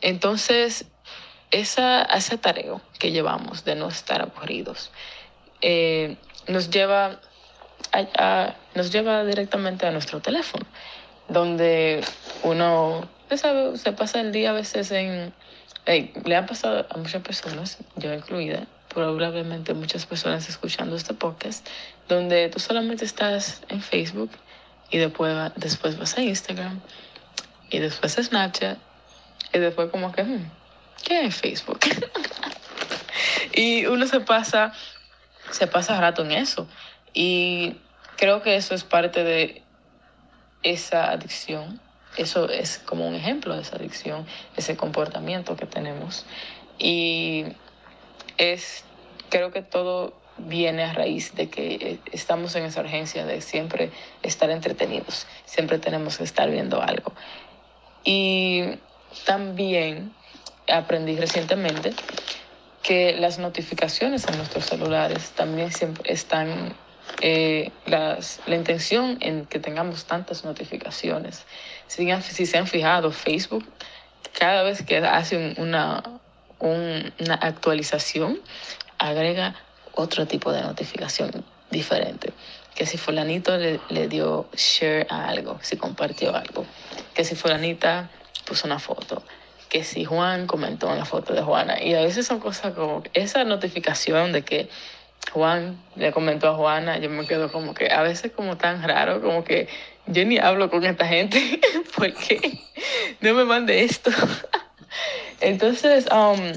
Entonces, 0.00 0.86
esa, 1.50 2.02
ese 2.02 2.38
tarea 2.38 2.80
que 2.98 3.12
llevamos 3.12 3.64
de 3.64 3.76
no 3.76 3.88
estar 3.88 4.20
aburridos 4.20 4.90
eh, 5.62 6.16
nos 6.48 6.70
lleva 6.70 7.20
nos 8.74 8.92
lleva 8.92 9.24
directamente 9.24 9.86
a 9.86 9.90
nuestro 9.90 10.20
teléfono, 10.20 10.66
donde 11.28 12.04
uno 12.42 13.08
usted 13.26 13.38
sabe, 13.38 13.76
se 13.76 13.92
pasa 13.92 14.20
el 14.20 14.30
día 14.30 14.50
a 14.50 14.52
veces 14.52 14.92
en... 14.92 15.34
eh, 15.86 16.12
le 16.24 16.36
ha 16.36 16.46
pasado 16.46 16.86
a 16.88 16.96
muchas 16.96 17.22
personas, 17.22 17.78
yo 17.96 18.14
incluida, 18.14 18.68
probablemente 18.88 19.74
muchas 19.74 20.06
personas 20.06 20.48
escuchando 20.48 20.94
este 20.94 21.12
podcast, 21.12 21.66
donde 22.08 22.48
tú 22.50 22.60
solamente 22.60 23.04
estás 23.04 23.62
en 23.68 23.82
Facebook 23.82 24.30
y 24.90 24.98
después, 24.98 25.34
después 25.56 25.98
vas 25.98 26.16
a 26.16 26.22
Instagram 26.22 26.80
y 27.68 27.80
después 27.80 28.16
a 28.16 28.22
Snapchat 28.22 28.78
y 29.52 29.58
después 29.58 29.90
como 29.90 30.12
que, 30.12 30.22
hmm, 30.22 30.48
¿qué 31.02 31.26
es 31.26 31.34
Facebook? 31.34 31.80
y 33.52 33.86
uno 33.86 34.06
se 34.06 34.20
pasa, 34.20 34.72
se 35.50 35.66
pasa 35.66 36.00
rato 36.00 36.22
en 36.22 36.30
eso. 36.30 36.68
Y 37.12 37.76
creo 38.16 38.40
que 38.42 38.54
eso 38.54 38.72
es 38.76 38.84
parte 38.84 39.24
de 39.24 39.64
esa 40.62 41.10
adicción. 41.10 41.80
Eso 42.16 42.48
es 42.48 42.78
como 42.78 43.06
un 43.06 43.14
ejemplo 43.14 43.54
de 43.54 43.62
esa 43.62 43.76
adicción, 43.76 44.26
ese 44.56 44.76
comportamiento 44.76 45.56
que 45.56 45.66
tenemos. 45.66 46.26
Y 46.78 47.44
es, 48.38 48.84
creo 49.28 49.52
que 49.52 49.62
todo 49.62 50.14
viene 50.38 50.84
a 50.84 50.92
raíz 50.92 51.34
de 51.34 51.48
que 51.48 51.74
eh, 51.74 51.98
estamos 52.12 52.54
en 52.56 52.64
esa 52.64 52.80
urgencia 52.80 53.24
de 53.24 53.40
siempre 53.40 53.90
estar 54.22 54.50
entretenidos, 54.50 55.26
siempre 55.44 55.78
tenemos 55.78 56.18
que 56.18 56.24
estar 56.24 56.50
viendo 56.50 56.82
algo. 56.82 57.12
Y 58.04 58.62
también 59.24 60.14
aprendí 60.68 61.16
recientemente 61.16 61.94
que 62.82 63.16
las 63.16 63.38
notificaciones 63.38 64.28
en 64.28 64.36
nuestros 64.36 64.66
celulares 64.66 65.32
también 65.32 65.72
siempre 65.72 66.12
están, 66.12 66.76
eh, 67.20 67.72
la 67.86 68.20
intención 68.46 69.18
en 69.20 69.46
que 69.46 69.58
tengamos 69.58 70.04
tantas 70.04 70.44
notificaciones. 70.44 71.46
Si, 71.88 72.08
si 72.22 72.46
se 72.46 72.58
han 72.58 72.66
fijado, 72.66 73.10
Facebook, 73.12 73.64
cada 74.38 74.62
vez 74.62 74.82
que 74.82 74.98
hace 74.98 75.36
un- 75.36 75.54
una, 75.58 76.02
un- 76.58 77.12
una 77.20 77.34
actualización, 77.34 78.40
agrega 78.98 79.54
otro 79.94 80.26
tipo 80.26 80.52
de 80.52 80.62
notificación 80.62 81.44
diferente. 81.70 82.32
Que 82.74 82.84
si 82.86 82.98
fulanito 82.98 83.56
le, 83.56 83.80
le 83.88 84.08
dio 84.08 84.48
share 84.54 85.06
a 85.10 85.28
algo, 85.28 85.58
si 85.62 85.76
compartió 85.76 86.34
algo. 86.36 86.66
Que 87.14 87.24
si 87.24 87.34
fulanita 87.34 88.10
puso 88.46 88.66
una 88.66 88.78
foto. 88.78 89.22
Que 89.70 89.82
si 89.82 90.04
Juan 90.04 90.46
comentó 90.46 90.90
en 90.92 90.98
la 90.98 91.04
foto 91.06 91.32
de 91.32 91.42
Juana. 91.42 91.82
Y 91.82 91.94
a 91.94 92.00
veces 92.02 92.26
son 92.26 92.38
cosas 92.38 92.74
como 92.74 93.02
esa 93.14 93.44
notificación 93.44 94.32
de 94.32 94.42
que 94.44 94.68
Juan 95.32 95.78
le 95.96 96.12
comentó 96.12 96.48
a 96.48 96.54
Juana, 96.54 96.98
yo 96.98 97.10
me 97.10 97.26
quedo 97.26 97.50
como 97.50 97.74
que 97.74 97.90
a 97.90 98.02
veces 98.02 98.32
como 98.32 98.56
tan 98.56 98.82
raro, 98.82 99.20
como 99.20 99.44
que 99.44 99.68
yo 100.06 100.24
ni 100.24 100.38
hablo 100.38 100.70
con 100.70 100.84
esta 100.84 101.06
gente 101.06 101.60
porque 101.96 102.58
no 103.20 103.34
me 103.34 103.44
mande 103.44 103.84
esto. 103.84 104.10
Entonces, 105.40 106.06
um, 106.12 106.52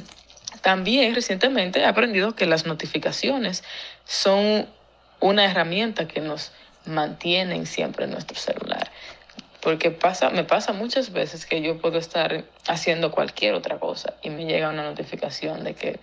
también 0.61 1.15
recientemente 1.15 1.79
he 1.79 1.85
aprendido 1.85 2.35
que 2.35 2.45
las 2.45 2.65
notificaciones 2.65 3.63
son 4.05 4.67
una 5.19 5.45
herramienta 5.45 6.07
que 6.07 6.21
nos 6.21 6.51
mantienen 6.85 7.65
siempre 7.65 8.05
en 8.05 8.11
nuestro 8.11 8.37
celular. 8.37 8.91
Porque 9.61 9.91
pasa, 9.91 10.29
me 10.29 10.45
pasa 10.45 10.71
muchas 10.71 11.11
veces 11.11 11.45
que 11.45 11.61
yo 11.61 11.79
puedo 11.81 11.97
estar 11.97 12.45
haciendo 12.67 13.11
cualquier 13.11 13.53
otra 13.55 13.77
cosa 13.77 14.13
y 14.21 14.29
me 14.29 14.45
llega 14.45 14.69
una 14.69 14.83
notificación 14.83 15.65
de 15.65 15.73
que 15.73 15.99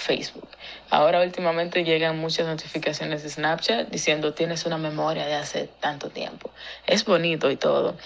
Facebook. 0.00 0.48
Ahora 0.88 1.20
últimamente 1.20 1.84
llegan 1.84 2.18
muchas 2.18 2.46
notificaciones 2.46 3.22
de 3.22 3.30
Snapchat 3.30 3.88
diciendo 3.90 4.34
tienes 4.34 4.66
una 4.66 4.78
memoria 4.78 5.26
de 5.26 5.34
hace 5.34 5.68
tanto 5.78 6.10
tiempo. 6.10 6.50
Es 6.86 7.04
bonito 7.04 7.50
y 7.50 7.56
todo, 7.56 7.96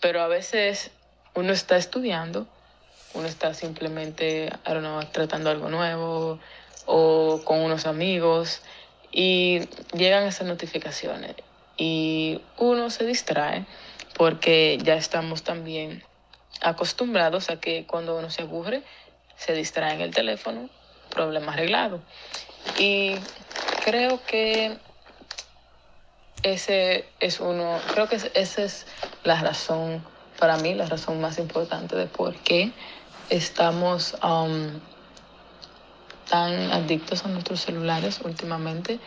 pero 0.00 0.22
a 0.22 0.28
veces 0.28 0.90
uno 1.34 1.52
está 1.52 1.76
estudiando, 1.76 2.46
uno 3.12 3.26
está 3.26 3.52
simplemente, 3.52 4.46
I 4.46 4.70
don't 4.70 4.80
know, 4.80 5.02
tratando 5.12 5.50
algo 5.50 5.68
nuevo 5.68 6.38
o 6.86 7.42
con 7.44 7.60
unos 7.60 7.86
amigos 7.86 8.62
y 9.10 9.60
llegan 9.92 10.24
esas 10.24 10.46
notificaciones 10.46 11.34
y 11.76 12.40
uno 12.58 12.90
se 12.90 13.04
distrae 13.04 13.66
porque 14.16 14.78
ya 14.82 14.94
estamos 14.94 15.42
también 15.42 16.04
acostumbrados 16.60 17.50
a 17.50 17.60
que 17.60 17.84
cuando 17.86 18.16
uno 18.16 18.30
se 18.30 18.42
aburre 18.42 18.82
se 19.36 19.54
distrae 19.54 19.94
en 19.94 20.00
el 20.00 20.14
teléfono, 20.14 20.70
problema 21.14 21.52
arreglado. 21.52 22.00
Y 22.78 23.14
creo 23.84 24.20
que 24.26 24.76
ese 26.42 27.06
es 27.20 27.40
uno, 27.40 27.78
creo 27.92 28.08
que 28.08 28.16
esa 28.16 28.62
es 28.62 28.86
la 29.24 29.40
razón, 29.40 30.04
para 30.38 30.56
mí, 30.58 30.74
la 30.74 30.86
razón 30.86 31.20
más 31.20 31.38
importante 31.38 31.96
de 31.96 32.06
por 32.06 32.34
qué 32.36 32.72
estamos 33.30 34.14
um, 34.22 34.80
tan 36.28 36.72
adictos 36.72 37.24
a 37.24 37.28
nuestros 37.28 37.60
celulares 37.60 38.20
últimamente. 38.22 38.98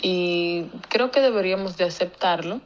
Y 0.00 0.64
creo 0.88 1.10
que 1.10 1.20
deberíamos 1.20 1.76
de 1.76 1.84
aceptarlo, 1.84 2.60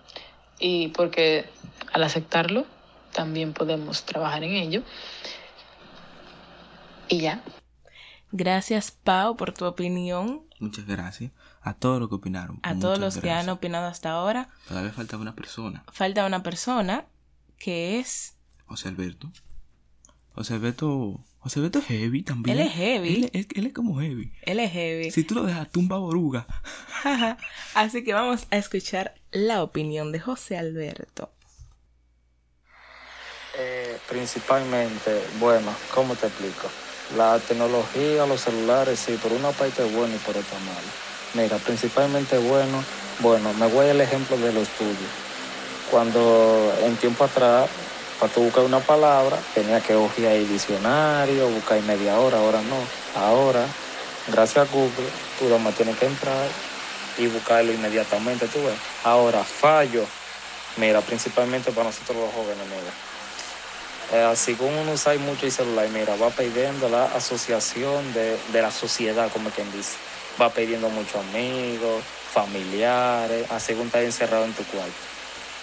y 0.58 0.88
porque 0.88 1.48
al 1.92 2.04
aceptarlo 2.04 2.66
también 3.12 3.52
podemos 3.52 4.04
trabajar 4.04 4.44
en 4.44 4.52
ello. 4.52 4.82
Y 7.08 7.18
ya. 7.18 7.40
Gracias, 8.32 8.90
Pau, 8.92 9.36
por 9.36 9.52
tu 9.52 9.64
opinión. 9.64 10.42
Muchas 10.60 10.86
gracias 10.86 11.32
a 11.62 11.74
todos 11.74 11.98
los 12.00 12.08
que 12.08 12.14
opinaron. 12.16 12.60
A 12.62 12.68
Muchas 12.74 12.80
todos 12.80 12.98
los 12.98 13.16
que 13.18 13.30
han 13.30 13.48
opinado 13.48 13.86
hasta 13.86 14.10
ahora. 14.10 14.48
Todavía 14.68 14.92
falta 14.92 15.16
una 15.16 15.34
persona, 15.34 15.84
Falta 15.92 16.24
una 16.26 16.42
persona 16.42 17.06
que 17.58 17.98
es. 17.98 18.36
José 18.66 18.88
Alberto. 18.88 19.32
José 20.32 20.54
Alberto. 20.54 21.24
José 21.40 21.58
Alberto 21.58 21.78
es 21.80 21.86
heavy 21.86 22.22
también. 22.22 22.58
Él 22.58 22.66
es 22.66 22.72
heavy. 22.74 23.14
Él, 23.16 23.30
él- 23.32 23.48
él 23.54 23.66
es 23.66 23.72
como 23.72 23.98
heavy. 24.00 24.32
Él 24.42 24.60
es 24.60 24.70
heavy. 24.72 25.10
Si 25.10 25.24
tú 25.24 25.34
lo 25.34 25.42
dejas, 25.44 25.70
tumba 25.70 25.96
boruga. 25.96 26.46
Así 27.74 28.04
que 28.04 28.12
vamos 28.12 28.46
a 28.50 28.56
escuchar 28.58 29.14
la 29.30 29.62
opinión 29.62 30.12
de 30.12 30.20
José 30.20 30.58
Alberto. 30.58 31.32
Eh, 33.58 33.98
principalmente, 34.08 35.22
bueno, 35.40 35.74
¿cómo 35.94 36.14
te 36.14 36.26
explico? 36.28 36.68
La 37.10 37.44
tecnología, 37.44 38.24
los 38.24 38.42
celulares, 38.42 39.00
sí, 39.00 39.16
por 39.16 39.32
una 39.32 39.56
parte 39.56 39.82
es 39.82 39.88
bueno 39.88 40.14
y 40.16 40.20
por 40.20 40.38
otra 40.38 40.60
malo. 40.60 40.94
Mira, 41.32 41.58
principalmente 41.58 42.38
bueno, 42.38 42.86
bueno, 43.18 43.52
me 43.52 43.66
voy 43.66 43.88
al 43.88 44.00
ejemplo 44.00 44.38
de 44.38 44.52
los 44.52 44.74
tuyos. 44.74 45.12
Cuando 45.84 46.76
en 46.78 46.98
tiempo 46.98 47.24
atrás, 47.24 47.72
para 48.16 48.32
tú 48.32 48.42
buscar 48.42 48.64
una 48.64 48.86
palabra, 48.86 49.46
tenía 49.52 49.82
que 49.82 49.96
hojear 49.96 50.34
el 50.34 50.48
diccionario, 50.48 51.50
buscar 51.50 51.82
media 51.82 52.18
hora, 52.20 52.38
ahora 52.38 52.62
no. 52.62 52.94
Ahora, 53.12 53.76
gracias 54.26 54.64
a 54.64 54.68
Google, 54.68 55.12
tú 55.34 55.46
nada 55.46 55.58
más 55.58 55.74
tienes 55.74 55.96
que 55.96 56.06
entrar 56.06 56.56
y 57.16 57.26
buscarlo 57.28 57.72
inmediatamente, 57.72 58.48
tú 58.48 58.64
ves. 58.64 58.80
Ahora, 59.02 59.44
fallo, 59.46 60.14
mira, 60.76 61.04
principalmente 61.04 61.72
para 61.72 61.86
nosotros 61.86 62.18
los 62.18 62.32
jóvenes, 62.32 62.66
mira. 62.68 62.98
Eh, 64.12 64.22
así 64.24 64.56
como 64.56 64.80
uno 64.82 64.92
usa 64.92 65.16
mucho 65.18 65.46
el 65.46 65.52
celular, 65.52 65.88
mira, 65.88 66.16
va 66.16 66.30
pidiendo 66.30 66.88
la 66.88 67.04
asociación 67.04 68.12
de, 68.12 68.38
de 68.52 68.62
la 68.62 68.72
sociedad, 68.72 69.30
como 69.30 69.50
quien 69.50 69.70
dice. 69.70 69.98
Va 70.40 70.52
pidiendo 70.52 70.88
muchos 70.88 71.16
amigos, 71.16 72.04
familiares, 72.32 73.46
así 73.50 73.72
como 73.74 73.86
estás 73.86 74.02
encerrado 74.02 74.44
en 74.46 74.54
tu 74.54 74.64
cuarto. 74.64 75.06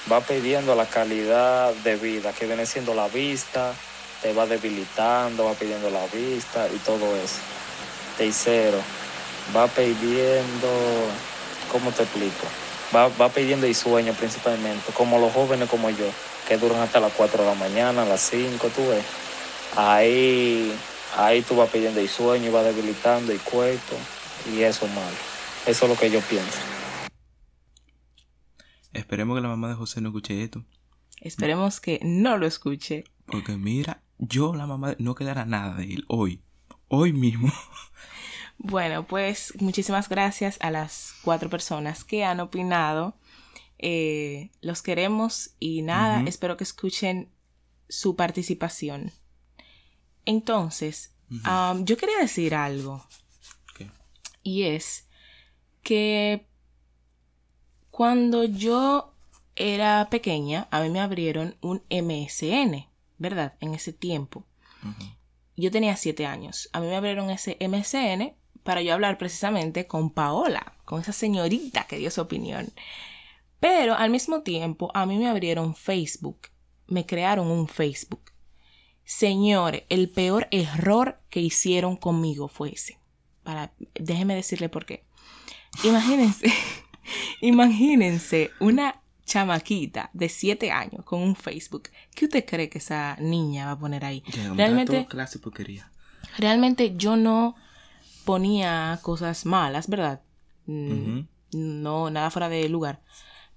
Va 0.10 0.22
pidiendo 0.22 0.76
la 0.76 0.86
calidad 0.86 1.74
de 1.76 1.98
vida, 1.98 2.32
que 2.32 2.46
viene 2.46 2.66
siendo 2.66 2.94
la 2.94 3.10
vista, 3.10 3.76
te 4.22 4.32
va 4.32 4.46
debilitando, 4.46 5.44
va 5.44 5.56
pidiendo 5.56 5.90
la 5.90 6.08
vista 6.08 6.70
y 6.74 6.80
todo 6.80 7.18
eso. 7.18 7.42
Tercero, 8.16 8.86
va 9.54 9.68
pidiendo, 9.68 11.14
¿cómo 11.68 11.92
te 11.92 12.04
explico? 12.04 12.48
Va, 12.96 13.08
va 13.10 13.30
pidiendo 13.30 13.66
el 13.66 13.76
sueño 13.76 14.14
principalmente, 14.14 14.92
como 14.94 15.20
los 15.20 15.34
jóvenes 15.34 15.70
como 15.70 15.90
yo, 15.90 16.10
que 16.48 16.58
duran 16.58 16.82
hasta 16.82 17.00
las 17.00 17.14
4 17.14 17.44
de 17.44 17.50
la 17.50 17.56
mañana, 17.56 18.04
a 18.04 18.06
las 18.06 18.22
5, 18.22 18.70
tú 18.76 18.88
ves. 18.88 19.04
Ahí, 19.76 20.74
ahí 21.16 21.42
tú 21.42 21.56
vas 21.56 21.70
pidiendo 21.70 22.00
el 22.00 22.10
sueño 22.10 22.48
y 22.48 22.52
vas 22.52 22.66
debilitando 22.66 23.32
el 23.32 23.40
cuerpo 23.40 23.96
y 24.52 24.62
eso 24.62 24.86
es 24.86 24.94
malo. 24.94 25.18
Eso 25.66 25.86
es 25.86 25.92
lo 25.92 25.98
que 25.98 26.10
yo 26.10 26.22
pienso. 26.22 26.60
Esperemos 28.94 29.38
que 29.38 29.42
la 29.42 29.50
mamá 29.50 29.70
de 29.70 29.76
José 29.76 30.02
no 30.02 30.10
escuche 30.10 30.42
esto. 30.42 30.64
Esperemos 31.20 31.80
que 31.80 32.00
no 32.04 32.38
lo 32.38 32.48
escuche. 32.48 33.04
Porque 33.26 33.58
mira, 33.58 34.02
yo, 34.18 34.56
la 34.56 34.66
mamá, 34.66 34.96
no 35.00 35.14
quedará 35.16 35.46
nada 35.46 35.76
de 35.76 35.84
él 35.94 36.06
hoy. 36.08 36.42
Hoy 36.88 37.14
mismo. 37.14 37.52
Bueno, 38.58 39.06
pues 39.06 39.54
muchísimas 39.60 40.10
gracias 40.10 40.58
a 40.62 40.72
las 40.72 41.14
cuatro 41.24 41.50
personas 41.50 42.04
que 42.04 42.24
han 42.24 42.40
opinado. 42.40 43.16
Eh, 43.78 44.50
los 44.62 44.82
queremos 44.82 45.52
y 45.60 45.84
nada, 45.84 46.24
espero 46.28 46.58
que 46.58 46.64
escuchen 46.64 47.30
su 47.88 48.16
participación. 48.16 49.12
Entonces, 50.26 51.16
am, 51.44 51.86
yo 51.86 51.96
quería 51.98 52.18
decir 52.18 52.56
algo 52.56 53.06
y 54.48 54.64
es 54.64 55.10
que 55.84 56.48
cuando 57.92 58.46
yo 58.46 59.14
era 59.58 60.08
pequeña, 60.10 60.70
a 60.72 60.80
mí 60.82 60.90
me 60.90 61.02
abrieron 61.02 61.58
un 61.60 61.84
MSN, 61.90 62.88
¿verdad? 63.18 63.56
En 63.60 63.74
ese 63.74 63.92
tiempo. 63.92 64.46
Yo 65.58 65.70
tenía 65.70 65.98
siete 65.98 66.26
años. 66.26 66.70
A 66.72 66.80
mí 66.80 66.88
me 66.88 66.96
abrieron 66.96 67.30
ese 67.30 67.58
MSN 67.60 68.38
para 68.68 68.82
yo 68.82 68.94
hablar 68.94 69.18
precisamente 69.18 69.88
con 69.88 70.10
Paola, 70.10 70.74
con 70.84 71.00
esa 71.00 71.14
señorita 71.14 71.88
que 71.88 72.00
dio 72.00 72.12
su 72.12 72.20
opinión. 72.20 72.68
Pero 73.62 73.96
al 73.96 74.10
mismo 74.10 74.42
tiempo, 74.42 74.92
a 74.94 75.06
mí 75.06 75.18
me 75.18 75.30
abrieron 75.30 75.74
Facebook. 75.74 76.50
Me 76.88 77.06
crearon 77.06 77.48
un 77.48 77.70
Facebook. 77.70 78.34
Señores, 79.06 79.84
el 79.88 80.10
peor 80.10 80.50
error 80.52 81.22
que 81.30 81.40
hicieron 81.40 81.96
conmigo 81.96 82.50
fue 82.50 82.74
ese. 82.74 83.00
Para, 83.44 83.72
déjeme 83.94 84.36
decirle 84.36 84.68
por 84.68 84.86
qué. 84.86 85.06
Imagínense, 85.86 86.52
imagínense 87.40 88.52
una 88.60 89.02
chamaquita 89.26 90.10
de 90.12 90.28
7 90.28 90.72
años 90.72 91.06
con 91.06 91.22
un 91.22 91.38
Facebook. 91.38 91.84
¿Qué 92.14 92.26
usted 92.26 92.44
cree 92.44 92.68
que 92.68 92.80
esa 92.80 93.16
niña 93.22 93.68
va 93.68 93.72
a 93.72 93.80
poner 93.80 94.04
ahí? 94.04 94.26
Realmente 96.38 96.98
yo 96.98 97.16
no 97.16 97.56
ponía 98.28 99.00
cosas 99.04 99.46
malas, 99.46 99.88
¿verdad? 99.88 100.22
Mm. 100.66 101.22
No, 101.54 102.10
nada 102.10 102.30
fuera 102.30 102.50
de 102.50 102.68
lugar. 102.68 103.02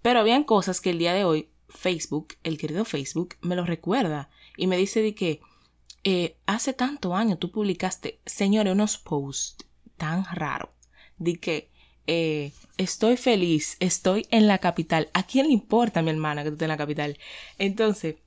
Pero 0.00 0.20
habían 0.20 0.44
cosas 0.44 0.80
que 0.80 0.90
el 0.90 0.98
día 0.98 1.12
de 1.12 1.24
hoy 1.24 1.50
Facebook, 1.68 2.34
el 2.44 2.56
querido 2.56 2.84
Facebook, 2.84 3.34
me 3.40 3.56
lo 3.56 3.64
recuerda 3.64 4.30
y 4.56 4.68
me 4.68 4.76
dice 4.76 5.02
de 5.02 5.12
que 5.16 5.40
eh, 6.04 6.36
hace 6.46 6.72
tanto 6.72 7.16
año 7.16 7.36
tú 7.36 7.50
publicaste, 7.50 8.20
señores, 8.24 8.72
unos 8.72 8.96
posts 8.96 9.66
tan 9.96 10.24
raros 10.24 10.70
de 11.18 11.40
que 11.40 11.72
eh, 12.06 12.52
estoy 12.78 13.16
feliz, 13.16 13.76
estoy 13.80 14.28
en 14.30 14.46
la 14.46 14.58
capital. 14.58 15.10
¿A 15.14 15.24
quién 15.24 15.48
le 15.48 15.52
importa, 15.52 16.00
mi 16.00 16.10
hermana, 16.10 16.44
que 16.44 16.50
tú 16.50 16.54
estés 16.54 16.66
en 16.66 16.70
la 16.70 16.76
capital? 16.76 17.18
Entonces, 17.58 18.18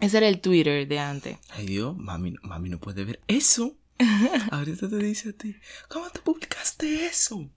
ese 0.00 0.16
era 0.16 0.28
el 0.28 0.40
Twitter 0.40 0.88
de 0.88 0.98
antes. 0.98 1.36
Ay 1.50 1.66
Dios, 1.66 1.94
mami, 1.94 2.36
mami 2.42 2.70
no 2.70 2.80
puede 2.80 3.04
ver 3.04 3.20
eso. 3.28 3.76
Ahorita 4.50 4.88
te 4.88 4.96
dice 4.96 5.30
a 5.30 5.32
ti, 5.32 5.56
¿cómo 5.88 6.10
tú 6.10 6.20
publicaste 6.22 7.06
eso? 7.06 7.48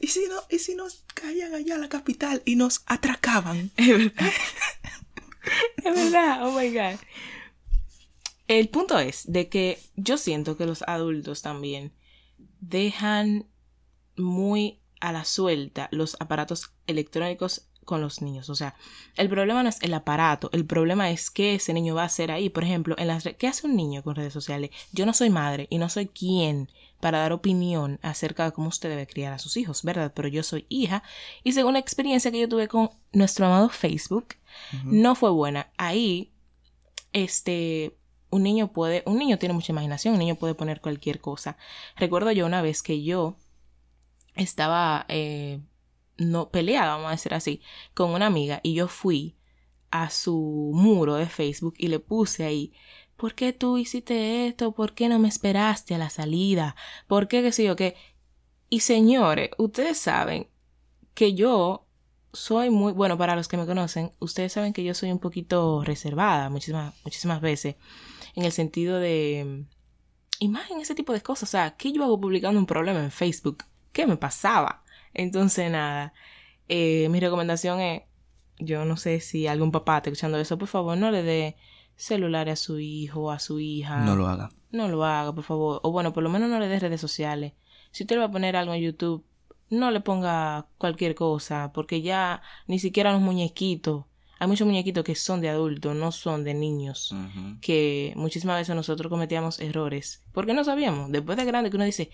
¿Y 0.00 0.08
si, 0.08 0.26
no, 0.28 0.36
¿Y 0.50 0.58
si 0.58 0.74
nos 0.74 1.04
caían 1.14 1.54
allá 1.54 1.76
a 1.76 1.78
la 1.78 1.88
capital 1.88 2.42
y 2.44 2.56
nos 2.56 2.82
atracaban? 2.86 3.70
Es 3.84 3.88
verdad. 3.88 4.32
es 5.76 5.94
verdad, 5.94 6.46
oh 6.46 6.58
my 6.58 6.70
god. 6.70 6.98
El 8.48 8.68
punto 8.70 8.98
es 8.98 9.30
de 9.30 9.48
que 9.48 9.78
yo 9.94 10.16
siento 10.16 10.56
que 10.56 10.64
los 10.64 10.82
adultos 10.82 11.42
también 11.42 11.92
dejan 12.60 13.46
muy 14.16 14.80
a 15.00 15.12
la 15.12 15.24
suelta 15.24 15.88
los 15.92 16.16
aparatos 16.20 16.72
electrónicos 16.86 17.68
con 17.84 18.00
los 18.00 18.22
niños. 18.22 18.50
O 18.50 18.54
sea, 18.54 18.74
el 19.16 19.28
problema 19.28 19.62
no 19.62 19.68
es 19.68 19.82
el 19.82 19.94
aparato, 19.94 20.50
el 20.52 20.64
problema 20.64 21.10
es 21.10 21.30
qué 21.30 21.54
ese 21.54 21.72
niño 21.72 21.94
va 21.94 22.02
a 22.02 22.06
hacer 22.06 22.30
ahí. 22.30 22.48
Por 22.48 22.64
ejemplo, 22.64 22.94
en 22.98 23.08
las 23.08 23.24
¿qué 23.38 23.46
hace 23.46 23.66
un 23.66 23.76
niño 23.76 24.02
con 24.02 24.14
redes 24.14 24.32
sociales? 24.32 24.70
Yo 24.92 25.06
no 25.06 25.14
soy 25.14 25.30
madre 25.30 25.66
y 25.70 25.78
no 25.78 25.88
soy 25.88 26.06
quien 26.06 26.68
para 27.00 27.18
dar 27.18 27.32
opinión 27.32 27.98
acerca 28.02 28.44
de 28.44 28.52
cómo 28.52 28.68
usted 28.68 28.88
debe 28.88 29.06
criar 29.06 29.32
a 29.34 29.38
sus 29.38 29.56
hijos, 29.56 29.82
¿verdad? 29.82 30.12
Pero 30.14 30.28
yo 30.28 30.42
soy 30.42 30.64
hija 30.68 31.02
y 31.42 31.52
según 31.52 31.74
la 31.74 31.78
experiencia 31.78 32.30
que 32.30 32.40
yo 32.40 32.48
tuve 32.48 32.66
con 32.66 32.90
nuestro 33.12 33.46
amado 33.46 33.68
Facebook, 33.68 34.36
no 34.84 35.14
fue 35.14 35.30
buena. 35.30 35.70
Ahí, 35.76 36.32
este, 37.12 37.98
un 38.30 38.42
niño 38.42 38.72
puede, 38.72 39.02
un 39.06 39.18
niño 39.18 39.38
tiene 39.38 39.52
mucha 39.52 39.72
imaginación, 39.72 40.14
un 40.14 40.20
niño 40.20 40.36
puede 40.36 40.54
poner 40.54 40.80
cualquier 40.80 41.20
cosa. 41.20 41.56
Recuerdo 41.96 42.32
yo 42.32 42.46
una 42.46 42.62
vez 42.62 42.82
que 42.82 43.02
yo 43.02 43.36
estaba, 44.34 45.04
eh, 45.08 45.60
no 46.16 46.50
peleada, 46.50 46.96
vamos 46.96 47.08
a 47.08 47.12
decir 47.12 47.34
así, 47.34 47.60
con 47.94 48.10
una 48.10 48.26
amiga 48.26 48.60
y 48.62 48.74
yo 48.74 48.88
fui 48.88 49.36
a 49.90 50.10
su 50.10 50.72
muro 50.74 51.14
de 51.14 51.26
Facebook 51.26 51.74
y 51.78 51.88
le 51.88 52.00
puse 52.00 52.44
ahí, 52.44 52.72
¿por 53.16 53.34
qué 53.34 53.52
tú 53.52 53.78
hiciste 53.78 54.46
esto? 54.46 54.72
¿Por 54.72 54.94
qué 54.94 55.08
no 55.08 55.18
me 55.18 55.28
esperaste 55.28 55.94
a 55.94 55.98
la 55.98 56.10
salida? 56.10 56.76
¿Por 57.06 57.28
qué 57.28 57.42
qué 57.42 57.52
sé 57.52 57.64
yo 57.64 57.76
qué? 57.76 57.96
Y 58.68 58.80
señores, 58.80 59.50
ustedes 59.58 59.98
saben 59.98 60.48
que 61.14 61.34
yo 61.34 61.86
soy 62.32 62.70
muy, 62.70 62.92
bueno, 62.92 63.16
para 63.16 63.36
los 63.36 63.46
que 63.48 63.56
me 63.56 63.66
conocen, 63.66 64.12
ustedes 64.18 64.52
saben 64.52 64.72
que 64.72 64.82
yo 64.84 64.94
soy 64.94 65.12
un 65.12 65.20
poquito 65.20 65.84
reservada 65.84 66.50
muchísimas, 66.50 66.94
muchísimas 67.04 67.40
veces, 67.40 67.76
en 68.34 68.44
el 68.44 68.52
sentido 68.52 68.98
de, 68.98 69.64
y 70.38 70.48
más 70.48 70.70
en 70.70 70.80
ese 70.80 70.94
tipo 70.94 71.12
de 71.12 71.22
cosas, 71.22 71.48
o 71.48 71.52
sea, 71.52 71.76
¿qué 71.76 71.92
yo 71.92 72.02
hago 72.04 72.20
publicando 72.20 72.58
un 72.58 72.66
problema 72.66 73.00
en 73.00 73.10
Facebook? 73.10 73.64
¿Qué 73.92 74.06
me 74.06 74.16
pasaba? 74.16 74.83
Entonces, 75.14 75.70
nada, 75.70 76.12
eh, 76.68 77.08
mi 77.08 77.20
recomendación 77.20 77.80
es, 77.80 78.02
yo 78.58 78.84
no 78.84 78.96
sé 78.96 79.20
si 79.20 79.46
algún 79.46 79.72
papá 79.72 79.98
está 79.98 80.10
escuchando 80.10 80.38
eso, 80.38 80.58
por 80.58 80.68
favor, 80.68 80.98
no 80.98 81.10
le 81.10 81.22
dé 81.22 81.56
celular 81.96 82.48
a 82.48 82.56
su 82.56 82.78
hijo 82.80 83.22
o 83.22 83.30
a 83.30 83.38
su 83.38 83.60
hija. 83.60 84.00
No 84.00 84.16
lo 84.16 84.26
haga. 84.26 84.50
No 84.70 84.88
lo 84.88 85.04
haga, 85.04 85.32
por 85.32 85.44
favor. 85.44 85.80
O 85.82 85.92
bueno, 85.92 86.12
por 86.12 86.22
lo 86.22 86.30
menos 86.30 86.50
no 86.50 86.58
le 86.58 86.68
dé 86.68 86.80
redes 86.80 87.00
sociales. 87.00 87.52
Si 87.92 88.02
usted 88.02 88.16
le 88.16 88.20
va 88.20 88.26
a 88.26 88.32
poner 88.32 88.56
algo 88.56 88.74
en 88.74 88.82
YouTube, 88.82 89.24
no 89.70 89.90
le 89.90 90.00
ponga 90.00 90.66
cualquier 90.78 91.14
cosa, 91.14 91.72
porque 91.72 92.02
ya 92.02 92.42
ni 92.66 92.78
siquiera 92.78 93.12
los 93.12 93.20
muñequitos. 93.20 94.04
Hay 94.44 94.48
muchos 94.48 94.66
muñequitos 94.66 95.04
que 95.04 95.14
son 95.14 95.40
de 95.40 95.48
adultos, 95.48 95.96
no 95.96 96.12
son 96.12 96.44
de 96.44 96.52
niños. 96.52 97.14
Que 97.62 98.12
muchísimas 98.14 98.58
veces 98.58 98.76
nosotros 98.76 99.08
cometíamos 99.08 99.58
errores. 99.58 100.22
Porque 100.32 100.52
no 100.52 100.64
sabíamos. 100.64 101.10
Después 101.10 101.38
de 101.38 101.46
grande 101.46 101.70
que 101.70 101.76
uno 101.76 101.86
dice, 101.86 102.10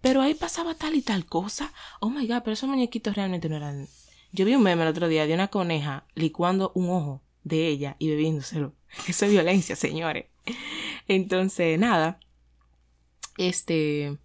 pero 0.00 0.22
ahí 0.22 0.34
pasaba 0.34 0.76
tal 0.76 0.94
y 0.94 1.02
tal 1.02 1.26
cosa. 1.26 1.72
Oh 1.98 2.08
my 2.08 2.24
god, 2.28 2.42
pero 2.44 2.52
esos 2.52 2.68
muñequitos 2.68 3.16
realmente 3.16 3.48
no 3.48 3.56
eran. 3.56 3.88
Yo 4.30 4.44
vi 4.44 4.54
un 4.54 4.62
meme 4.62 4.82
el 4.82 4.88
otro 4.90 5.08
día 5.08 5.26
de 5.26 5.34
una 5.34 5.48
coneja 5.48 6.04
licuando 6.14 6.70
un 6.76 6.88
ojo 6.88 7.20
de 7.42 7.66
ella 7.66 7.96
y 7.98 8.10
bebiéndoselo. 8.10 8.74
Eso 9.08 9.24
es 9.24 9.32
violencia, 9.32 9.74
señores. 9.74 10.26
Entonces, 11.08 11.80
nada. 11.80 12.20
Este. 13.38 14.18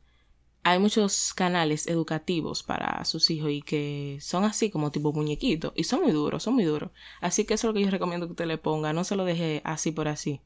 Hay 0.69 0.79
muchos 0.79 1.33
canales 1.33 1.87
educativos 1.87 2.61
para 2.61 3.05
sus 3.05 3.29
hijos 3.29 3.51
y 3.51 3.61
que 3.61 4.17
son 4.19 4.43
así 4.43 4.69
como 4.69 4.91
tipo 4.91 5.13
muñequitos. 5.13 5.71
Y 5.77 5.85
son 5.85 6.01
muy 6.01 6.11
duros, 6.11 6.43
son 6.43 6.55
muy 6.55 6.65
duros. 6.65 6.91
Así 7.21 7.45
que 7.45 7.53
eso 7.53 7.67
es 7.67 7.73
lo 7.73 7.73
que 7.73 7.85
yo 7.85 7.89
recomiendo 7.89 8.25
que 8.25 8.31
usted 8.31 8.47
le 8.47 8.57
ponga. 8.57 8.91
No 8.91 9.05
se 9.05 9.15
lo 9.15 9.23
deje 9.23 9.61
así 9.63 9.93
por 9.93 10.09
así. 10.09 10.41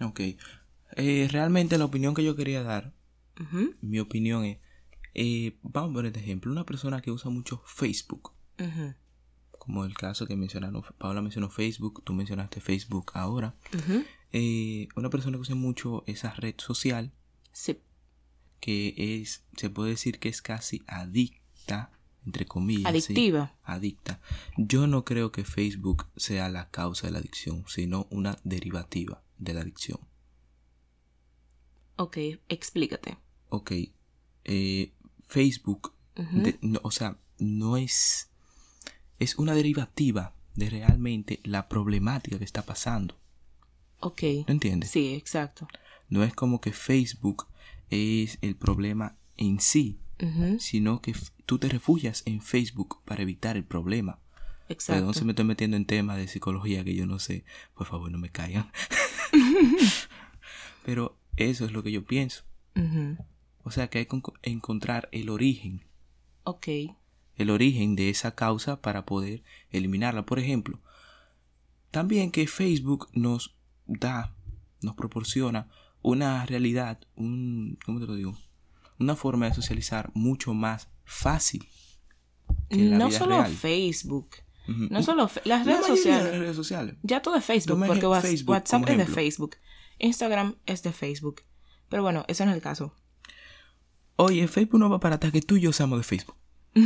Ok. 0.00 0.20
Eh, 0.94 1.28
realmente 1.28 1.76
la 1.76 1.86
opinión 1.86 2.14
que 2.14 2.22
yo 2.22 2.36
quería 2.36 2.62
dar, 2.62 2.92
mi 3.80 3.98
opinión 3.98 4.44
es, 4.44 4.58
eh, 5.12 5.58
vamos 5.62 5.90
a 5.90 5.94
poner 5.94 6.12
de 6.12 6.20
ejemplo, 6.20 6.52
una 6.52 6.64
persona 6.64 7.02
que 7.02 7.10
usa 7.10 7.28
mucho 7.28 7.64
Facebook, 7.66 8.34
como 9.50 9.84
el 9.84 9.94
caso 9.94 10.26
que 10.26 10.36
mencionaron, 10.36 10.84
Paula 10.98 11.20
mencionó 11.20 11.50
Facebook, 11.50 12.04
tú 12.04 12.12
mencionaste 12.12 12.60
Facebook 12.60 13.10
ahora. 13.14 13.56
Eh, 14.30 14.86
una 14.94 15.10
persona 15.10 15.36
que 15.36 15.42
usa 15.42 15.56
mucho 15.56 16.04
esa 16.06 16.32
red 16.34 16.54
social, 16.58 17.10
Sí. 17.52 17.80
Que 18.62 18.94
es, 18.96 19.42
se 19.56 19.70
puede 19.70 19.90
decir 19.90 20.20
que 20.20 20.28
es 20.28 20.40
casi 20.40 20.82
adicta, 20.86 21.90
entre 22.24 22.46
comillas. 22.46 22.82
sí, 23.04 23.12
Adictiva. 23.12 23.52
adicta. 23.64 24.20
Yo 24.56 24.86
no 24.86 25.04
creo 25.04 25.32
que 25.32 25.42
Facebook 25.44 26.06
sea 26.16 26.48
la 26.48 26.70
causa 26.70 27.08
de 27.08 27.12
la 27.12 27.18
adicción, 27.18 27.64
sino 27.66 28.06
una 28.10 28.38
derivativa 28.44 29.24
de 29.38 29.54
la 29.54 29.62
adicción. 29.62 29.98
Ok, 31.96 32.16
explícate. 32.48 33.18
Ok, 33.48 33.72
eh, 34.44 34.92
Facebook, 35.26 35.92
de- 36.14 36.58
no, 36.62 36.78
o 36.84 36.90
sea, 36.92 37.18
no 37.38 37.76
es, 37.76 38.30
es 39.18 39.36
una 39.36 39.54
derivativa 39.54 40.34
de 40.54 40.70
realmente 40.70 41.40
la 41.42 41.68
problemática 41.68 42.38
que 42.38 42.44
está 42.44 42.62
pasando. 42.62 43.16
Ok. 44.00 44.22
¿No 44.46 44.52
entiendes? 44.52 44.90
Sí, 44.90 45.14
exacto. 45.14 45.66
No 46.08 46.22
es 46.24 46.34
como 46.34 46.60
que 46.60 46.72
Facebook 46.72 47.46
es 47.92 48.38
el 48.42 48.56
problema 48.56 49.16
en 49.36 49.60
sí, 49.60 49.98
sino 50.58 51.00
que 51.02 51.14
tú 51.46 51.58
te 51.58 51.68
refugias 51.68 52.22
en 52.26 52.40
Facebook 52.42 53.02
para 53.04 53.22
evitar 53.22 53.56
el 53.56 53.64
problema. 53.64 54.18
Exacto. 54.68 55.00
Perdón 55.00 55.14
si 55.14 55.24
me 55.24 55.32
estoy 55.32 55.44
metiendo 55.44 55.76
en 55.76 55.84
temas 55.84 56.16
de 56.16 56.28
psicología 56.28 56.84
que 56.84 56.94
yo 56.94 57.06
no 57.06 57.18
sé. 57.18 57.44
Por 57.74 57.86
favor, 57.86 58.10
no 58.10 58.18
me 58.18 58.30
caigan. 58.30 58.70
Pero 60.84 61.16
eso 61.36 61.64
es 61.64 61.72
lo 61.72 61.82
que 61.82 61.92
yo 61.92 62.04
pienso. 62.04 62.44
O 63.64 63.70
sea 63.70 63.88
que 63.88 63.98
hay 63.98 64.06
que 64.06 64.16
enco- 64.16 64.38
encontrar 64.42 65.08
el 65.12 65.28
origen, 65.28 65.84
Ok. 66.44 66.68
el 67.36 67.50
origen 67.50 67.94
de 67.96 68.08
esa 68.10 68.34
causa 68.34 68.80
para 68.80 69.04
poder 69.04 69.42
eliminarla. 69.70 70.24
Por 70.24 70.38
ejemplo, 70.38 70.80
también 71.90 72.30
que 72.30 72.46
Facebook 72.46 73.08
nos 73.12 73.54
da, 73.86 74.34
nos 74.80 74.94
proporciona 74.96 75.68
una 76.02 76.44
realidad, 76.46 77.00
un, 77.16 77.78
¿cómo 77.84 78.00
te 78.00 78.06
lo 78.06 78.14
digo? 78.14 78.36
Una 78.98 79.16
forma 79.16 79.46
de 79.46 79.54
socializar 79.54 80.10
mucho 80.14 80.54
más 80.54 80.88
fácil 81.04 81.66
que 82.68 82.76
en 82.80 82.90
la 82.90 82.98
No 82.98 83.08
vida 83.08 83.18
solo 83.18 83.38
real. 83.38 83.52
Facebook. 83.52 84.30
No 84.66 85.02
solo 85.02 85.28
las 85.44 85.46
La 85.46 85.64
redes 85.64 85.86
sociales. 85.86 86.24
las 86.30 86.38
redes 86.38 86.56
sociales. 86.56 86.96
Ya 87.02 87.20
todo 87.20 87.36
es 87.36 87.44
Facebook, 87.44 87.74
Toma 87.74 87.86
porque 87.86 88.06
Facebook 88.20 88.50
WhatsApp 88.50 88.88
es 88.88 88.98
de. 88.98 89.06
Facebook. 89.06 89.56
Instagram 89.98 90.56
es 90.66 90.82
de 90.82 90.92
Facebook. 90.92 91.42
Pero 91.88 92.02
bueno, 92.02 92.24
eso 92.28 92.44
no 92.44 92.52
es 92.52 92.56
el 92.56 92.62
caso. 92.62 92.94
Oye, 94.16 94.46
Facebook 94.46 94.78
no 94.78 94.88
va 94.88 95.00
para 95.00 95.16
atrás, 95.16 95.32
que 95.32 95.42
tú 95.42 95.56
y 95.56 95.62
yo 95.62 95.72
seamos 95.72 95.98
de 95.98 96.04
Facebook. 96.04 96.36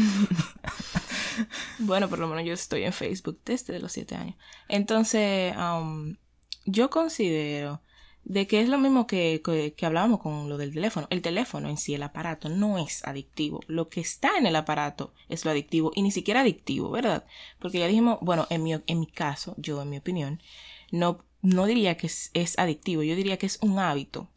Bueno, 1.79 2.09
por 2.09 2.19
lo 2.19 2.29
menos 2.29 2.45
yo 2.47 2.55
estoy 2.55 2.85
en 2.85 2.93
Facebook 2.93 3.41
desde 3.45 3.79
los 3.79 3.93
7 3.93 4.15
años. 4.17 4.37
Entonces, 4.69 5.55
um, 5.57 6.17
yo 6.65 6.89
considero 6.89 7.83
de 8.29 8.49
que 8.49 8.61
es 8.61 8.69
lo 8.69 8.77
mismo 8.77 9.07
que, 9.07 9.41
que, 9.45 9.75
que 9.75 9.87
hablábamos 9.87 10.19
con 10.19 10.49
lo 10.49 10.59
del 10.59 10.75
teléfono. 10.75 11.07
El 11.11 11.23
teléfono 11.23 11.69
en 11.69 11.77
sí, 11.77 11.95
el 11.95 12.03
aparato, 12.03 12.49
no 12.49 12.77
es 12.77 13.05
adictivo. 13.07 13.61
Lo 13.69 13.89
que 13.89 14.01
está 14.01 14.37
en 14.37 14.47
el 14.47 14.57
aparato 14.57 15.15
es 15.29 15.45
lo 15.45 15.53
adictivo 15.53 15.93
y 15.95 16.03
ni 16.03 16.11
siquiera 16.11 16.41
adictivo, 16.41 16.91
¿verdad? 16.91 17.25
Porque 17.61 17.79
ya 17.79 17.87
dijimos, 17.87 18.19
bueno, 18.21 18.49
en 18.51 18.65
mi, 18.65 18.73
en 18.75 19.01
mi 19.01 19.07
caso, 19.07 19.55
yo 19.59 19.81
en 19.81 19.91
mi 19.91 19.99
opinión, 19.99 20.43
no, 20.91 21.25
no 21.41 21.67
diría 21.67 21.97
que 21.97 22.09
es, 22.09 22.33
es 22.35 22.59
adictivo, 22.59 23.05
yo 23.05 23.15
diría 23.15 23.37
que 23.37 23.47
es 23.47 23.61
un 23.62 23.79
hábito. 23.79 24.29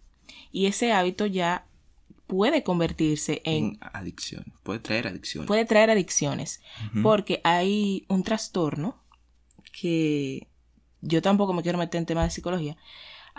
Y 0.52 0.68
ese 0.68 0.94
hábito 0.94 1.26
ya 1.26 1.66
puede 2.28 2.62
convertirse 2.62 3.42
en 3.44 3.66
En 3.66 3.80
adicción. 3.82 4.54
Puede 4.62 4.82
traer 4.82 5.08
adicción. 5.08 5.48
puede 5.48 5.66
traer 5.66 5.90
adicciones 5.90 6.62
porque 7.02 7.42
hay 7.44 8.06
un 8.08 8.22
trastorno 8.22 9.02
que 9.72 10.48
yo 11.02 11.24
tampoco 11.24 11.54
me 11.54 11.64
quiero 11.64 11.80
meter 11.80 11.98
en 11.98 12.06
temas 12.06 12.26
de 12.26 12.32
psicología 12.32 12.78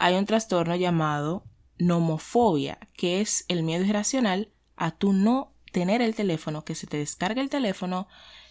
hay 0.00 0.14
un 0.16 0.26
trastorno 0.26 0.74
llamado 0.76 1.44
nomofobia 1.78 2.78
que 2.96 3.20
es 3.20 3.44
el 3.48 3.62
miedo 3.62 3.84
irracional 3.84 4.52
a 4.76 4.90
tú 4.90 5.12
no 5.12 5.54
tener 5.72 6.02
el 6.02 6.14
teléfono 6.14 6.64
que 6.64 6.74
se 6.74 6.86
te 6.86 6.96
descargue 6.96 7.40
el 7.40 7.48
teléfono 7.48 8.08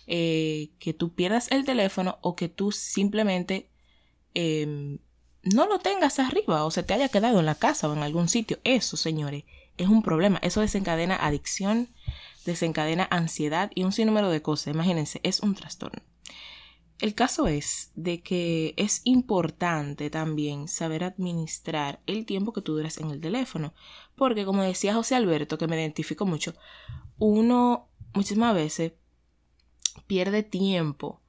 eh, 0.07 0.71
que 0.79 0.93
tú 0.93 1.13
pierdas 1.13 1.51
el 1.51 1.65
teléfono 1.65 2.17
o 2.21 2.35
que 2.35 2.49
tú 2.49 2.71
simplemente 2.71 3.69
eh, 4.33 4.97
no 5.43 5.67
lo 5.67 5.79
tengas 5.79 6.19
arriba 6.19 6.63
o 6.65 6.71
se 6.71 6.83
te 6.83 6.93
haya 6.93 7.09
quedado 7.09 7.39
en 7.39 7.45
la 7.45 7.55
casa 7.55 7.89
o 7.89 7.93
en 7.93 8.03
algún 8.03 8.29
sitio 8.29 8.59
eso 8.63 8.97
señores 8.97 9.43
es 9.77 9.87
un 9.87 10.01
problema 10.01 10.39
eso 10.41 10.61
desencadena 10.61 11.15
adicción 11.15 11.89
desencadena 12.45 13.07
ansiedad 13.09 13.71
y 13.75 13.83
un 13.83 13.91
sinnúmero 13.91 14.29
de 14.29 14.41
cosas. 14.41 14.73
Imagínense, 14.73 15.19
es 15.23 15.39
un 15.41 15.55
trastorno. 15.55 16.01
El 16.99 17.15
caso 17.15 17.47
es 17.47 17.91
de 17.95 18.21
que 18.21 18.73
es 18.75 19.01
importante 19.05 20.09
también 20.09 20.67
saber 20.67 21.05
administrar 21.05 22.01
el 22.07 22.25
tiempo 22.25 22.51
que 22.51 22.61
tú 22.61 22.73
duras 22.75 22.97
en 22.97 23.09
el 23.09 23.21
teléfono, 23.21 23.73
porque 24.15 24.43
como 24.43 24.63
decía 24.63 24.93
José 24.93 25.15
Alberto, 25.15 25.57
que 25.57 25.67
me 25.67 25.77
identifico 25.77 26.25
mucho, 26.25 26.53
uno 27.17 27.87
muchísimas 28.13 28.53
veces 28.53 28.93
pierde 30.07 30.43
tiempo 30.43 31.21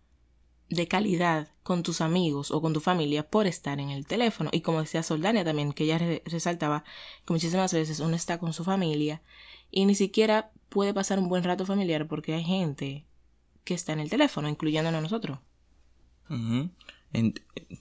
de 0.69 0.89
calidad 0.89 1.49
con 1.63 1.83
tus 1.85 2.01
amigos 2.01 2.51
o 2.51 2.61
con 2.61 2.73
tu 2.73 2.81
familia 2.81 3.29
por 3.29 3.47
estar 3.47 3.79
en 3.79 3.91
el 3.91 4.07
teléfono. 4.07 4.51
Y 4.53 4.63
como 4.63 4.81
decía 4.81 5.03
Soldania 5.05 5.45
también, 5.45 5.73
que 5.73 5.85
ella 5.85 5.99
re- 5.99 6.23
resaltaba 6.27 6.85
que 7.25 7.33
muchísimas 7.33 7.73
veces 7.73 8.01
uno 8.01 8.17
está 8.17 8.39
con 8.39 8.53
su 8.53 8.65
familia 8.65 9.23
y 9.71 9.85
ni 9.85 9.95
siquiera 9.95 10.53
puede 10.69 10.95
pasar 10.95 11.21
un 11.21 11.29
buen 11.29 11.45
rato 11.45 11.65
familiar 11.65 12.09
porque 12.09 12.35
hay 12.35 12.43
gente 12.45 13.07
que 13.63 13.75
está 13.75 13.93
en 13.93 14.01
el 14.01 14.11
teléfono, 14.11 14.49
incluyéndonos 14.49 15.13
a 15.13 15.17
En- 17.13 17.35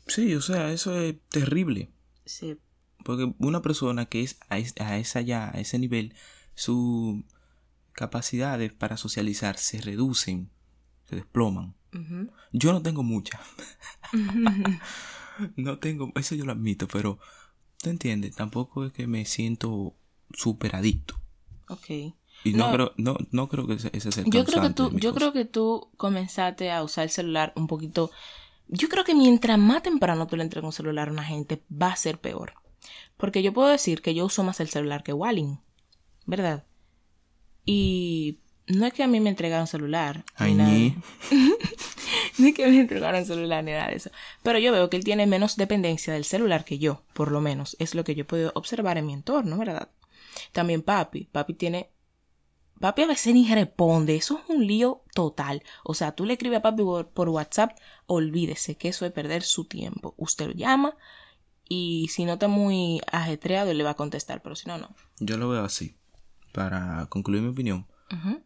sí, 0.08 0.34
o 0.36 0.42
sea, 0.42 0.72
eso 0.72 1.00
es 1.00 1.16
terrible. 1.30 1.92
Sí. 2.26 2.58
Porque 3.04 3.34
una 3.40 3.62
persona 3.62 4.06
que 4.06 4.24
es 4.24 4.40
a, 4.50 4.56
a 4.56 4.98
esa 4.98 5.22
ya, 5.22 5.50
a 5.50 5.60
ese 5.60 5.80
nivel, 5.80 6.14
sus 6.56 7.24
capacidades 7.94 8.74
para 8.74 8.98
socializar 8.98 9.58
se 9.58 9.82
reducen, 9.82 10.50
se 11.08 11.16
desploman. 11.16 11.76
Yo 12.52 12.72
no 12.72 12.82
tengo 12.82 13.04
muchas. 13.04 13.42
no 15.56 15.80
tengo, 15.80 16.12
eso 16.16 16.36
yo 16.36 16.46
lo 16.46 16.52
admito, 16.52 16.88
pero 16.88 17.20
¿te 17.82 17.90
entiendes? 17.90 18.36
Tampoco 18.36 18.86
es 18.86 18.94
que 18.94 19.08
me 19.08 19.26
siento 19.26 19.96
súper 20.34 20.76
adicto. 20.76 21.20
ok. 21.70 22.14
Y 22.44 22.54
no, 22.54 22.68
No. 22.68 22.74
creo, 22.74 22.94
no, 22.98 23.18
no 23.32 23.50
creo 23.50 23.68
que 23.68 23.74
ese, 23.74 23.90
ese 23.94 24.12
sea 24.12 24.24
el 24.24 24.32
Yo 24.32 24.46
creo 24.46 24.62
que 24.62 24.70
tú, 24.70 24.92
yo 24.98 25.14
creo 25.14 25.34
que 25.34 25.46
tú 25.46 25.90
comenzaste 25.98 26.72
a 26.72 26.84
usar 26.84 27.04
el 27.06 27.10
celular 27.10 27.54
un 27.56 27.68
poquito. 27.68 28.12
Yo 28.68 28.88
creo 28.88 29.04
que 29.04 29.16
mientras 29.16 29.58
más 29.58 29.84
temprano 29.84 30.28
tú 30.28 30.38
le 30.38 30.44
entregas 30.44 30.66
un 30.68 30.74
celular 30.74 31.10
a 31.10 31.12
una 31.12 31.24
gente, 31.24 31.64
va 31.72 31.88
a 31.88 31.96
ser 31.96 32.20
peor. 32.20 32.54
Porque 33.18 33.42
yo 33.44 33.52
puedo 33.54 33.68
decir 33.68 34.02
que 34.02 34.14
yo 34.14 34.26
uso 34.26 34.44
más 34.44 34.60
el 34.60 34.70
celular 34.70 35.04
que 35.04 35.12
Walling, 35.12 35.58
¿verdad? 36.26 36.66
Y 37.66 38.40
no 38.68 38.86
es 38.86 38.94
que 38.94 39.04
a 39.04 39.08
mí 39.08 39.20
me 39.20 39.30
entregaron 39.30 39.68
celular. 39.68 40.24
Ay, 40.36 40.54
ni 40.54 40.58
nada. 40.58 41.02
no 42.38 42.48
es 42.48 42.54
que 42.54 42.68
me 42.68 42.80
entregaron 42.80 43.26
celular 43.26 43.64
ni 43.64 43.72
nada 43.72 43.88
de 43.88 43.96
eso. 43.98 44.12
Pero 44.44 44.60
yo 44.60 44.72
veo 44.72 44.90
que 44.90 44.98
él 44.98 45.04
tiene 45.04 45.28
menos 45.28 45.58
dependencia 45.58 46.14
del 46.14 46.24
celular 46.24 46.64
que 46.64 46.78
yo, 46.80 47.04
por 47.14 47.32
lo 47.32 47.42
menos. 47.42 47.76
Es 47.80 47.96
lo 47.96 48.04
que 48.04 48.16
yo 48.16 48.22
he 48.22 48.26
podido 48.26 48.52
observar 48.56 48.98
en 48.98 49.08
mi 49.08 49.14
entorno, 49.14 49.58
¿verdad? 49.58 49.90
También 50.52 50.82
papi. 50.84 51.26
Papi 51.26 51.56
tiene 51.56 51.90
Papi 52.80 53.02
a 53.02 53.08
veces 53.08 53.34
ni 53.34 53.48
responde, 53.54 54.16
eso 54.16 54.40
es 54.44 54.50
un 54.56 54.66
lío 54.66 55.04
total. 55.14 55.64
O 55.84 55.94
sea, 55.94 56.14
tú 56.14 56.26
le 56.26 56.34
escribes 56.34 56.60
a 56.60 56.62
papi 56.62 56.84
por, 57.14 57.30
WhatsApp, 57.30 57.78
olvídese 58.06 58.76
que 58.78 58.88
eso 58.90 59.06
es 59.06 59.12
perder 59.12 59.44
su 59.44 59.66
tiempo. 59.66 60.14
Usted 60.18 60.48
lo 60.48 60.54
llama 60.54 60.96
y 61.68 62.08
si 62.10 62.26
no 62.26 62.34
está 62.34 62.48
muy 62.48 63.02
ajetreado, 63.12 63.70
él 63.72 63.78
le 63.78 63.84
va 63.84 63.92
a 63.92 63.96
contestar, 63.96 64.42
pero 64.42 64.56
si 64.56 64.68
no, 64.68 64.78
no. 64.78 64.96
Yo 65.20 65.38
lo 65.38 65.50
veo 65.50 65.64
así. 65.64 65.96
Para 66.54 67.06
concluir 67.08 67.42
mi 67.44 67.50
opinión, 67.50 67.86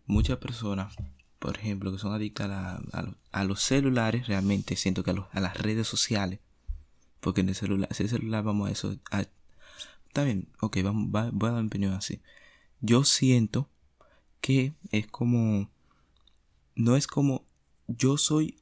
muchas 0.07 0.37
personas, 0.37 0.95
por 1.39 1.57
ejemplo, 1.57 1.91
que 1.91 1.99
son 1.99 2.13
adictas 2.13 2.45
a, 2.45 2.49
la- 2.49 2.81
a 2.91 3.01
lo- 3.03 3.15
a 3.31 3.43
los 3.45 3.61
celulares, 3.61 4.27
realmente 4.27 4.75
siento 4.75 5.03
que 5.03 5.11
a, 5.11 5.13
los- 5.13 5.27
a 5.31 5.39
las 5.39 5.57
redes 5.57 5.87
sociales, 5.87 6.39
porque 7.21 7.41
en 7.41 7.49
el 7.49 7.55
celular, 7.55 7.87
si 7.93 8.03
el 8.03 8.09
celular 8.09 8.43
vamos 8.43 8.67
a 8.67 8.71
eso, 8.71 8.95
a- 9.11 9.25
está 10.07 10.23
bien, 10.23 10.49
ok, 10.59 10.77
vamos, 10.83 11.07
va- 11.15 11.29
voy 11.31 11.49
a 11.49 11.53
dar 11.53 11.61
mi 11.61 11.67
opinión 11.67 11.93
así. 11.93 12.19
Yo 12.81 13.03
siento 13.05 13.69
que 14.43 14.73
es 14.91 15.07
como, 15.07 15.69
no 16.75 16.97
es 16.97 17.07
como, 17.07 17.45
yo 17.87 18.17
soy 18.17 18.59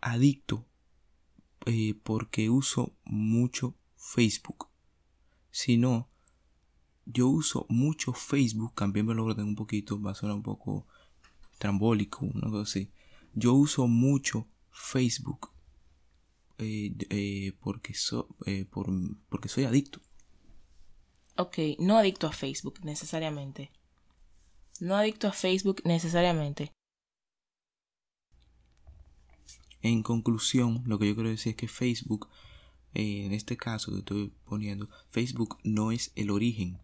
adicto 0.00 0.64
eh, 1.66 1.94
porque 2.04 2.48
uso 2.48 2.94
mucho 3.04 3.74
Facebook, 3.96 4.68
sino 5.50 6.08
yo 7.06 7.26
uso 7.26 7.66
mucho 7.68 8.12
Facebook, 8.12 8.72
cambiémoslo 8.74 9.24
orden 9.24 9.46
un 9.48 9.56
poquito, 9.56 10.00
va 10.00 10.12
a 10.12 10.14
sonar 10.14 10.36
un 10.36 10.44
poco 10.44 10.86
trambólico, 11.58 12.24
una 12.24 12.48
cosa 12.48 12.62
así. 12.62 12.92
Yo 13.34 13.54
uso 13.54 13.88
mucho 13.88 14.46
Facebook 14.70 15.50
eh, 16.58 16.94
eh, 17.10 17.52
porque, 17.60 17.94
so- 17.94 18.28
por- 18.70 18.92
porque 19.28 19.48
soy 19.48 19.64
adicto. 19.64 20.00
Ok, 21.36 21.58
no 21.80 21.98
adicto 21.98 22.28
a 22.28 22.32
Facebook 22.32 22.78
necesariamente. 22.84 23.72
No 24.80 24.96
adicto 24.96 25.28
a 25.28 25.32
Facebook 25.32 25.82
necesariamente. 25.84 26.72
En 29.82 30.02
conclusión, 30.02 30.82
lo 30.86 30.98
que 30.98 31.08
yo 31.08 31.14
quiero 31.14 31.30
decir 31.30 31.50
es 31.50 31.56
que 31.56 31.68
Facebook, 31.68 32.28
eh, 32.94 33.24
en 33.24 33.32
este 33.32 33.56
caso 33.56 33.92
que 33.92 33.98
estoy 33.98 34.32
poniendo, 34.44 34.88
Facebook 35.10 35.58
no 35.64 35.92
es 35.92 36.12
el 36.16 36.30
origen 36.30 36.78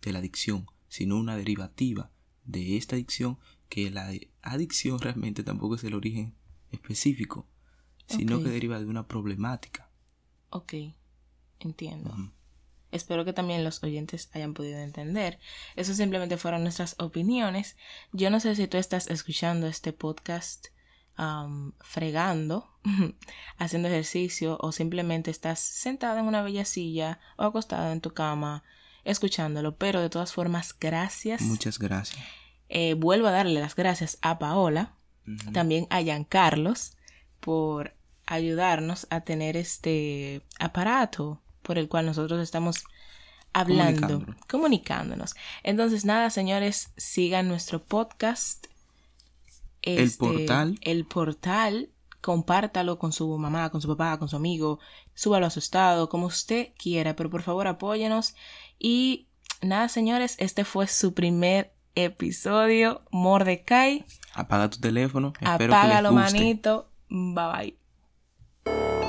de 0.00 0.12
la 0.12 0.20
adicción, 0.20 0.66
sino 0.88 1.18
una 1.18 1.36
derivativa 1.36 2.10
de 2.44 2.76
esta 2.76 2.96
adicción, 2.96 3.38
que 3.68 3.90
la 3.90 4.12
adicción 4.42 4.98
realmente 5.00 5.42
tampoco 5.42 5.74
es 5.74 5.84
el 5.84 5.94
origen 5.94 6.34
específico, 6.70 7.46
sino 8.06 8.42
que 8.42 8.50
deriva 8.50 8.78
de 8.78 8.86
una 8.86 9.08
problemática. 9.08 9.90
Ok, 10.50 10.74
entiendo. 11.60 12.14
Espero 12.94 13.24
que 13.24 13.32
también 13.32 13.64
los 13.64 13.82
oyentes 13.82 14.30
hayan 14.34 14.54
podido 14.54 14.78
entender. 14.78 15.40
Eso 15.74 15.94
simplemente 15.94 16.36
fueron 16.36 16.62
nuestras 16.62 16.94
opiniones. 17.00 17.76
Yo 18.12 18.30
no 18.30 18.38
sé 18.38 18.54
si 18.54 18.68
tú 18.68 18.76
estás 18.76 19.08
escuchando 19.08 19.66
este 19.66 19.92
podcast 19.92 20.68
fregando, 21.80 22.68
haciendo 23.58 23.88
ejercicio 23.88 24.58
o 24.60 24.70
simplemente 24.70 25.32
estás 25.32 25.58
sentada 25.58 26.20
en 26.20 26.26
una 26.26 26.42
bella 26.42 26.64
silla 26.64 27.18
o 27.36 27.42
acostada 27.42 27.92
en 27.92 28.00
tu 28.00 28.12
cama 28.12 28.62
escuchándolo. 29.02 29.76
Pero 29.76 30.00
de 30.00 30.08
todas 30.08 30.32
formas, 30.32 30.72
gracias. 30.78 31.42
Muchas 31.42 31.80
gracias. 31.80 32.22
Eh, 32.68 32.94
vuelvo 32.94 33.26
a 33.26 33.32
darle 33.32 33.58
las 33.60 33.74
gracias 33.74 34.18
a 34.22 34.38
Paola, 34.38 34.94
también 35.52 35.88
a 35.90 36.00
Giancarlos, 36.00 36.96
por 37.40 37.96
ayudarnos 38.26 39.08
a 39.10 39.22
tener 39.22 39.56
este 39.56 40.42
aparato 40.60 41.43
por 41.64 41.78
el 41.78 41.88
cual 41.88 42.06
nosotros 42.06 42.40
estamos 42.40 42.84
hablando, 43.52 44.00
Comunicándonos. 44.08 44.46
comunicándonos. 44.48 45.34
Entonces, 45.62 46.04
nada, 46.04 46.30
señores, 46.30 46.92
sigan 46.96 47.48
nuestro 47.48 47.82
podcast. 47.82 48.66
El 49.82 49.98
Este, 50.00 50.18
portal. 50.18 50.78
El 50.80 51.04
portal. 51.06 51.90
Compártalo 52.20 52.98
con 52.98 53.12
su 53.12 53.36
mamá, 53.36 53.70
con 53.70 53.80
su 53.82 53.88
papá, 53.88 54.18
con 54.18 54.28
su 54.28 54.36
amigo. 54.36 54.78
Súbalo 55.14 55.46
a 55.46 55.50
su 55.50 55.58
estado, 55.58 56.08
como 56.08 56.26
usted 56.26 56.68
quiera. 56.78 57.14
Pero 57.16 57.28
por 57.30 57.42
favor, 57.42 57.66
apóyenos. 57.66 58.34
Y 58.78 59.28
nada, 59.60 59.88
señores, 59.88 60.36
este 60.38 60.64
fue 60.64 60.86
su 60.88 61.12
primer 61.12 61.74
episodio. 61.94 63.02
Mordecai. 63.10 64.04
Apaga 64.32 64.70
tu 64.70 64.80
teléfono. 64.80 65.34
Espero 65.34 65.58
que 65.58 65.64
les 65.66 65.76
Apágalo, 65.76 66.10
guste. 66.12 66.32
manito. 66.38 66.88
Bye 67.10 67.76
bye. 68.64 69.03